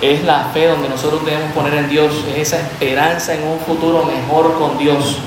[0.00, 4.04] es la fe donde nosotros debemos poner en Dios, es esa esperanza en un futuro
[4.04, 5.18] mejor con Dios.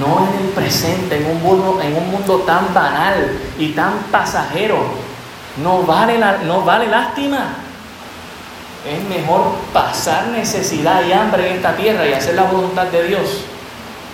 [0.00, 4.78] No en el presente, en un mundo, en un mundo tan banal y tan pasajero.
[5.62, 7.54] No vale, la, no vale lástima.
[8.88, 13.44] Es mejor pasar necesidad y hambre en esta tierra y hacer la voluntad de Dios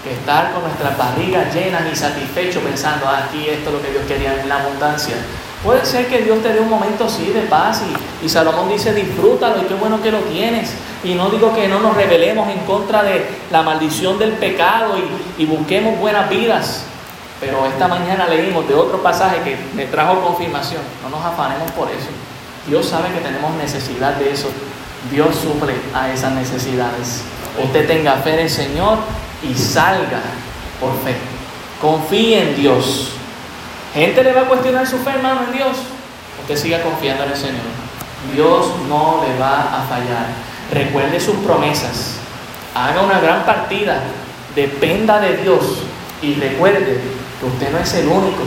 [0.05, 3.90] que estar con nuestras barrigas llenas y satisfechos pensando, ah, aquí esto es lo que
[3.90, 5.16] Dios quería en la abundancia.
[5.64, 7.82] Puede ser que Dios te dé un momento así de paz
[8.22, 10.72] y, Salomón dice disfrútalo y qué bueno que lo tienes.
[11.02, 15.42] Y no digo que no nos rebelemos en contra de la maldición del pecado y,
[15.42, 16.84] y busquemos buenas vidas.
[17.40, 20.82] Pero esta mañana leímos de otro pasaje que me trajo confirmación.
[21.02, 22.09] No nos afanemos por eso.
[22.66, 24.48] Dios sabe que tenemos necesidad de eso.
[25.11, 27.22] Dios suple a esas necesidades.
[27.62, 28.98] Usted tenga fe en el Señor
[29.42, 30.20] y salga
[30.80, 31.16] por fe.
[31.80, 33.18] Confíe en Dios.
[33.99, 35.76] Gente le va a cuestionar su fe, hermano, en Dios.
[36.42, 37.66] Usted siga confiando en el Señor.
[38.32, 40.26] Dios no le va a fallar.
[40.72, 42.14] Recuerde sus promesas.
[42.76, 44.01] Haga una gran partida.
[44.55, 45.82] Dependa de Dios.
[46.22, 47.01] Y recuerde
[47.40, 48.44] que usted no es el único.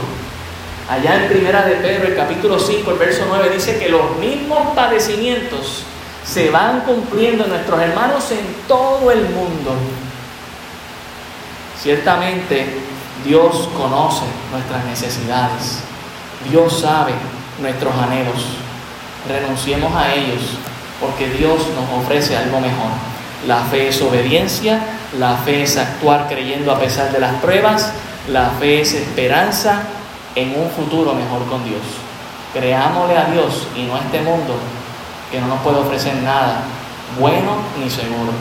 [0.88, 4.74] Allá en Primera de Pedro, el capítulo 5, el verso 9, dice que los mismos
[4.74, 5.84] padecimientos
[6.24, 9.74] se van cumpliendo en nuestros hermanos en todo el mundo.
[11.78, 12.91] Ciertamente
[13.24, 15.78] Dios conoce nuestras necesidades.
[16.50, 17.12] Dios sabe
[17.60, 18.44] nuestros anhelos.
[19.28, 20.40] Renunciemos a ellos
[21.00, 22.90] porque Dios nos ofrece algo mejor.
[23.46, 24.80] La fe es obediencia,
[25.18, 27.92] la fe es actuar creyendo a pesar de las pruebas,
[28.28, 29.82] la fe es esperanza
[30.34, 31.82] en un futuro mejor con Dios.
[32.52, 34.54] Creámosle a Dios y no a este mundo
[35.30, 36.62] que no nos puede ofrecer nada
[37.18, 38.32] bueno ni seguro.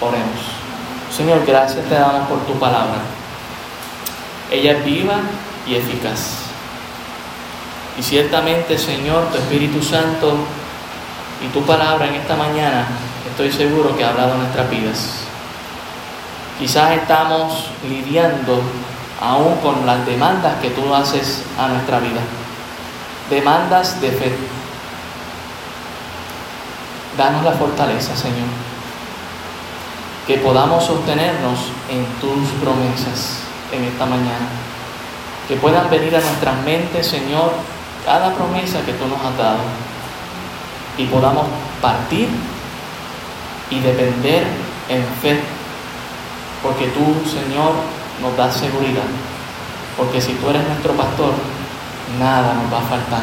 [0.00, 0.58] Oremos.
[1.14, 3.17] Señor, gracias te damos por tu palabra.
[4.50, 5.16] Ella es viva
[5.66, 6.48] y eficaz.
[7.98, 10.36] Y ciertamente, Señor, tu Espíritu Santo
[11.44, 12.86] y tu palabra en esta mañana,
[13.28, 15.14] estoy seguro que ha hablado en nuestras vidas.
[16.58, 18.62] Quizás estamos lidiando
[19.20, 22.20] aún con las demandas que tú haces a nuestra vida.
[23.28, 24.32] Demandas de fe.
[27.18, 28.48] Danos la fortaleza, Señor.
[30.26, 31.58] Que podamos sostenernos
[31.90, 34.48] en tus promesas en esta mañana.
[35.46, 37.52] Que puedan venir a nuestras mentes, Señor,
[38.04, 39.60] cada promesa que tú nos has dado.
[40.96, 41.46] y podamos
[41.80, 42.28] partir
[43.70, 44.42] y depender
[44.88, 45.38] en fe,
[46.60, 47.72] porque tú, Señor,
[48.20, 49.06] nos das seguridad,
[49.96, 51.34] porque si tú eres nuestro pastor,
[52.18, 53.22] nada nos va a faltar.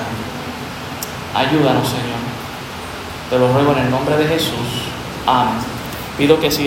[1.35, 2.23] Ayúdanos, Señor.
[3.29, 4.87] Te lo ruego en el nombre de Jesús.
[5.25, 5.57] Amén.
[6.17, 6.63] Pido que si